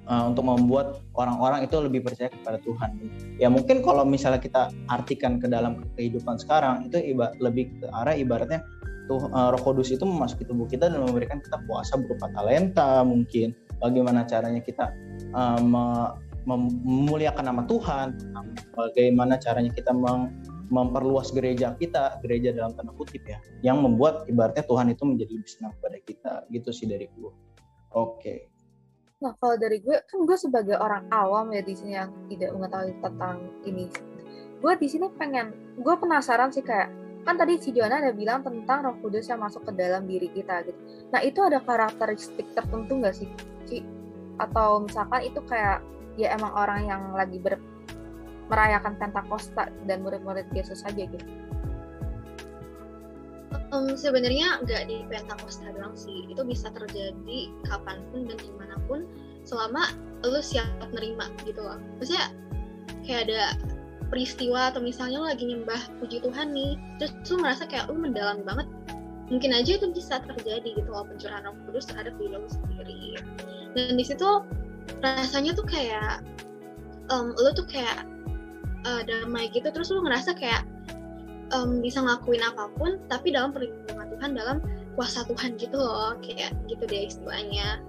uh, 0.09 0.23
untuk 0.27 0.43
membuat 0.43 0.99
orang-orang 1.15 1.63
itu 1.63 1.75
lebih 1.79 2.03
percaya 2.03 2.27
kepada 2.33 2.59
Tuhan. 2.63 2.91
Ya 3.38 3.47
mungkin 3.47 3.85
kalau 3.85 4.03
misalnya 4.03 4.41
kita 4.41 4.73
artikan 4.91 5.38
ke 5.38 5.47
dalam 5.47 5.85
kehidupan 5.95 6.41
sekarang 6.41 6.89
itu 6.91 6.99
iba, 7.15 7.31
lebih 7.39 7.71
ke 7.79 7.85
arah 7.93 8.17
ibaratnya 8.17 8.65
tuh 9.09 9.25
uh, 9.33 9.49
Roh 9.49 9.62
Kudus 9.62 9.89
itu 9.89 10.05
memasuki 10.05 10.45
tubuh 10.45 10.69
kita 10.69 10.85
dan 10.85 11.01
memberikan 11.01 11.41
kita 11.41 11.57
kuasa 11.65 11.97
berupa 11.97 12.29
talenta 12.29 13.01
mungkin 13.01 13.57
bagaimana 13.81 14.21
caranya 14.29 14.62
kita 14.62 14.93
uh, 15.33 15.57
memuliakan 16.49 17.45
nama 17.45 17.62
Tuhan, 17.69 18.07
bagaimana 18.73 19.38
caranya 19.38 19.69
kita 19.69 19.93
meng, 19.93 20.41
memperluas 20.69 21.29
gereja 21.33 21.73
kita, 21.77 22.17
gereja 22.25 22.53
dalam 22.53 22.73
tanda 22.73 22.93
kutip 22.97 23.25
ya, 23.25 23.38
yang 23.62 23.81
membuat 23.81 24.25
ibaratnya 24.29 24.65
Tuhan 24.65 24.93
itu 24.93 25.03
menjadi 25.05 25.31
lebih 25.33 25.51
senang 25.51 25.73
pada 25.81 25.99
kita, 26.01 26.33
gitu 26.49 26.69
sih 26.73 26.85
dari 26.89 27.09
gue. 27.09 27.31
Oke. 27.93 28.17
Okay. 28.21 28.39
Nah 29.19 29.35
kalau 29.35 29.59
dari 29.59 29.83
gue 29.83 29.99
kan 30.07 30.23
gue 30.23 30.38
sebagai 30.39 30.79
orang 30.79 31.03
awam 31.12 31.51
ya 31.51 31.59
di 31.59 31.75
sini 31.75 31.91
yang 31.97 32.13
tidak 32.31 32.55
mengetahui 32.55 32.95
tentang 33.03 33.38
ini, 33.67 33.91
gue 34.63 34.73
di 34.79 34.88
sini 34.88 35.12
pengen, 35.19 35.51
gue 35.75 35.95
penasaran 35.99 36.53
sih 36.55 36.63
kayak 36.63 36.88
kan 37.27 37.35
tadi 37.35 37.59
si 37.59 37.75
Joanna 37.75 37.99
ada 37.99 38.15
bilang 38.15 38.47
tentang 38.47 38.79
Roh 38.79 38.95
Kudus 39.03 39.27
yang 39.27 39.43
masuk 39.43 39.67
ke 39.67 39.75
dalam 39.75 40.07
diri 40.07 40.31
kita 40.31 40.63
gitu. 40.63 40.79
Nah 41.12 41.19
itu 41.19 41.43
ada 41.43 41.59
karakteristik 41.59 42.47
tertentu 42.55 42.95
nggak 42.95 43.12
sih, 43.12 43.27
Ci? 43.67 43.83
Atau 44.39 44.88
misalkan 44.88 45.27
itu 45.27 45.43
kayak 45.43 45.83
ya 46.19 46.36
emang 46.36 46.51
orang 46.51 46.84
yang 46.84 47.01
lagi 47.15 47.39
ber 47.39 47.55
merayakan 48.49 48.97
Pentakosta 48.97 49.69
dan 49.86 50.01
murid-murid 50.01 50.49
Yesus 50.51 50.82
saja 50.84 51.05
gitu? 51.05 51.23
Um, 53.69 53.93
sebenarnya 53.93 54.65
nggak 54.65 54.89
di 54.89 55.05
Pentakosta 55.05 55.69
doang 55.71 55.93
sih, 55.93 56.25
itu 56.25 56.41
bisa 56.41 56.73
terjadi 56.73 57.39
kapan 57.69 58.01
pun 58.10 58.25
dan 58.25 58.38
di 58.41 58.51
mana 58.58 58.75
pun 58.89 59.05
selama 59.45 59.93
lu 60.25 60.41
siap 60.41 60.65
nerima 60.89 61.29
gitu 61.45 61.62
loh. 61.62 61.77
Maksudnya 62.01 62.34
kayak 63.05 63.29
ada 63.29 63.41
peristiwa 64.10 64.73
atau 64.73 64.82
misalnya 64.82 65.21
lu 65.21 65.27
lagi 65.29 65.45
nyembah 65.45 65.82
puji 66.01 66.25
Tuhan 66.25 66.49
nih, 66.49 66.73
terus 66.97 67.13
lu 67.29 67.45
merasa 67.45 67.69
kayak 67.69 67.93
lu 67.93 68.01
mendalam 68.01 68.41
banget, 68.41 68.65
mungkin 69.29 69.53
aja 69.53 69.77
itu 69.77 69.88
bisa 69.93 70.17
terjadi 70.25 70.73
gitu 70.73 70.89
loh 70.89 71.05
pencurahan 71.05 71.45
Roh 71.45 71.53
Kudus 71.69 71.86
terhadap 71.86 72.17
diri 72.17 72.34
lu 72.34 72.49
sendiri. 72.49 73.21
Dan 73.77 74.01
di 74.01 74.05
situ 74.05 74.41
rasanya 75.02 75.56
tuh 75.56 75.65
kayak 75.67 76.25
um, 77.13 77.34
lu 77.38 77.52
tuh 77.54 77.65
kayak 77.65 78.06
uh, 78.86 79.02
damai 79.06 79.49
gitu 79.52 79.67
terus 79.69 79.89
lu 79.93 80.02
ngerasa 80.06 80.36
kayak 80.38 80.63
um, 81.54 81.82
bisa 81.82 82.02
ngelakuin 82.02 82.43
apa 82.45 82.69
pun 82.78 83.02
tapi 83.10 83.34
dalam 83.34 83.52
perlindungan 83.52 84.08
Tuhan 84.17 84.32
dalam 84.38 84.58
kuasa 84.95 85.25
Tuhan 85.28 85.56
gitu 85.58 85.78
loh 85.80 86.17
kayak 86.21 86.54
gitu 86.67 86.84
deh 86.86 87.08
istilahnya 87.08 87.80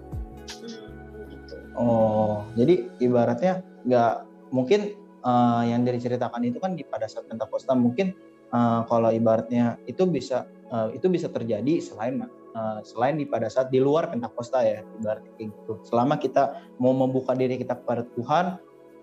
hmm, 0.63 1.27
gitu. 1.35 1.55
oh 1.77 2.47
jadi 2.55 2.87
ibaratnya 3.03 3.65
nggak 3.87 4.15
mungkin 4.51 4.95
uh, 5.25 5.63
yang 5.65 5.87
diceritakan 5.87 6.43
itu 6.47 6.59
kan 6.59 6.75
di 6.75 6.85
pada 6.85 7.07
saat 7.07 7.27
Pentakosta 7.27 7.75
mungkin 7.75 8.13
uh, 8.53 8.87
kalau 8.87 9.11
ibaratnya 9.11 9.79
itu 9.87 10.07
bisa 10.07 10.47
uh, 10.71 10.91
itu 10.93 11.07
bisa 11.11 11.31
terjadi 11.31 11.81
selain 11.83 12.27
uh, 12.55 12.81
selain 12.83 13.19
di 13.19 13.27
pada 13.27 13.51
saat 13.51 13.69
di 13.69 13.79
luar 13.83 14.09
Pentakosta 14.09 14.63
ya 14.65 14.83
ibaratnya 15.03 15.31
kayak 15.39 15.51
gitu 15.55 15.73
selama 15.87 16.17
kita 16.17 16.59
mau 16.83 16.95
membuka 16.95 17.35
diri 17.35 17.59
kita 17.61 17.79
kepada 17.79 18.07
Tuhan 18.17 18.59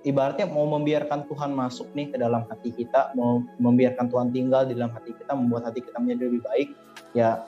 ibaratnya 0.08 0.48
mau 0.48 0.64
membiarkan 0.72 1.28
Tuhan 1.28 1.52
masuk 1.52 1.92
nih 1.92 2.16
ke 2.16 2.18
dalam 2.22 2.48
hati 2.48 2.72
kita, 2.72 3.12
mau 3.20 3.44
membiarkan 3.60 4.08
Tuhan 4.08 4.32
tinggal 4.32 4.64
di 4.64 4.80
dalam 4.80 4.96
hati 4.96 5.12
kita, 5.12 5.36
membuat 5.36 5.68
hati 5.68 5.84
kita 5.84 6.00
menjadi 6.00 6.32
lebih 6.32 6.42
baik, 6.48 6.70
ya 7.12 7.44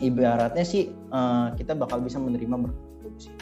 ibaratnya 0.00 0.64
sih 0.64 0.96
uh, 1.12 1.52
kita 1.60 1.76
bakal 1.76 2.00
bisa 2.00 2.16
menerima 2.16 2.56
berkat 2.56 2.80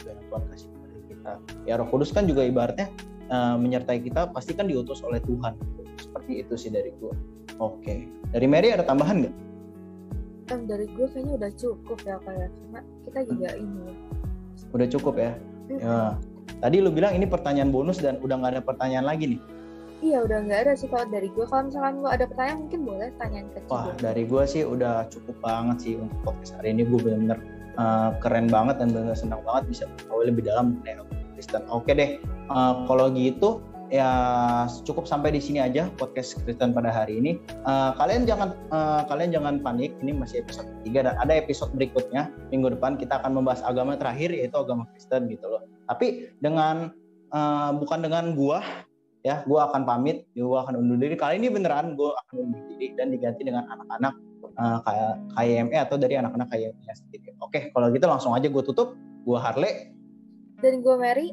yang 0.03 0.19
Tuhan 0.27 0.43
kasih 0.51 0.67
kepada 0.75 0.97
kita. 1.07 1.31
Ya 1.63 1.73
Roh 1.79 1.87
Kudus 1.87 2.11
kan 2.11 2.27
juga 2.27 2.43
ibaratnya 2.43 2.91
uh, 3.31 3.55
menyertai 3.55 4.03
kita, 4.03 4.27
pasti 4.35 4.51
kan 4.51 4.67
diutus 4.67 4.99
oleh 5.07 5.23
Tuhan. 5.23 5.55
Seperti 5.99 6.43
itu 6.43 6.53
sih 6.59 6.71
dari 6.73 6.91
gua. 6.99 7.15
Oke, 7.59 8.07
dari 8.31 8.47
Mary 8.47 8.71
ada 8.71 8.83
tambahan 8.87 9.23
nggak? 9.23 9.35
Um, 10.49 10.65
dari 10.65 10.89
gue 10.89 11.05
kayaknya 11.13 11.33
udah 11.37 11.51
cukup 11.53 11.99
ya 12.01 12.17
kayak 12.25 12.49
karena 12.49 12.79
kita 13.05 13.19
juga 13.29 13.49
hmm. 13.53 13.61
ini. 13.61 13.93
Udah 14.73 14.87
cukup 14.89 15.15
ya. 15.21 15.31
Hmm. 15.69 15.79
Ya, 15.79 15.97
Tadi 16.59 16.77
lu 16.83 16.89
bilang 16.91 17.15
ini 17.15 17.29
pertanyaan 17.29 17.71
bonus 17.71 18.01
dan 18.03 18.19
udah 18.19 18.35
nggak 18.41 18.51
ada 18.59 18.63
pertanyaan 18.65 19.05
lagi 19.07 19.37
nih. 19.37 19.41
Iya 19.99 20.23
udah 20.23 20.37
nggak 20.47 20.59
ada 20.63 20.73
sih 20.75 20.87
kalau 20.87 21.07
dari 21.11 21.27
gue. 21.31 21.45
Kalau 21.47 21.67
misalkan 21.67 21.93
gue 21.99 22.09
ada 22.09 22.25
pertanyaan 22.27 22.59
mungkin 22.67 22.79
boleh 22.87 23.09
tanyain 23.19 23.47
ke 23.51 23.59
Wah 23.67 23.91
dari 23.99 24.23
gue 24.23 24.43
sih 24.47 24.63
udah 24.63 25.07
cukup 25.11 25.35
banget 25.43 25.77
sih 25.83 25.93
untuk 25.99 26.19
podcast 26.23 26.51
hari 26.59 26.75
ini. 26.75 26.87
Gue 26.87 26.99
bener-bener 27.03 27.39
uh, 27.79 28.15
keren 28.19 28.47
banget 28.47 28.79
dan 28.79 28.89
bener 28.91 29.15
senang 29.15 29.43
banget 29.43 29.63
bisa 29.71 29.83
tahu 30.07 30.23
lebih 30.27 30.47
dalam 30.47 30.79
mengenai 30.79 31.03
Kristen. 31.35 31.63
Oke 31.71 31.95
deh, 31.95 32.19
uh, 32.51 32.83
kalau 32.87 33.07
gitu 33.15 33.63
ya 33.89 34.09
cukup 34.85 35.09
sampai 35.09 35.33
di 35.33 35.41
sini 35.41 35.59
aja 35.61 35.89
podcast 35.97 36.37
Kristen 36.45 36.71
pada 36.71 36.93
hari 36.93 37.17
ini. 37.17 37.41
Uh, 37.65 37.91
kalian 37.97 38.29
jangan 38.29 38.53
uh, 38.69 39.03
kalian 39.09 39.33
jangan 39.33 39.61
panik, 39.61 39.93
ini 40.05 40.13
masih 40.13 40.45
episode 40.45 40.69
ketiga 40.81 41.09
dan 41.11 41.15
ada 41.17 41.33
episode 41.35 41.73
berikutnya 41.73 42.29
minggu 42.53 42.77
depan 42.77 42.95
kita 42.95 43.19
akan 43.21 43.41
membahas 43.41 43.65
agama 43.65 43.97
terakhir 43.97 44.29
yaitu 44.29 44.55
agama 44.57 44.85
Kristen 44.93 45.27
gitu 45.27 45.49
loh. 45.49 45.65
Tapi 45.89 46.29
dengan 46.39 46.93
uh, 47.33 47.71
bukan 47.75 48.05
dengan 48.05 48.37
gua 48.37 48.61
ya, 49.25 49.41
gua 49.49 49.73
akan 49.73 49.83
pamit, 49.83 50.29
gua 50.37 50.63
akan 50.63 50.79
undur 50.79 51.01
diri. 51.01 51.17
Kali 51.17 51.41
ini 51.41 51.49
beneran 51.49 51.97
gua 51.97 52.13
akan 52.25 52.49
undur 52.49 52.61
diri 52.71 52.93
dan 52.95 53.09
diganti 53.09 53.41
dengan 53.41 53.65
anak-anak 53.67 54.13
uh, 54.55 54.79
KYME 55.35 55.75
atau 55.75 55.97
dari 55.97 56.15
anak-anak 56.15 56.47
KYME 56.53 56.93
sendiri. 56.93 57.33
Oke, 57.41 57.73
kalau 57.73 57.89
gitu 57.89 58.05
langsung 58.05 58.37
aja 58.37 58.45
gue 58.45 58.63
tutup. 58.63 58.93
Gua 59.27 59.35
Harley 59.43 59.99
dan 60.59 60.83
gue 60.83 60.95
Mary 60.99 61.31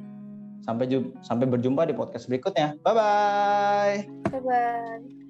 Sampai 0.64 0.88
sampai 1.24 1.46
berjumpa 1.50 1.84
di 1.84 1.94
podcast 1.94 2.30
berikutnya. 2.30 2.78
Bye 2.80 2.94
bye. 2.94 3.96
Bye 4.30 4.40
bye. 4.42 5.25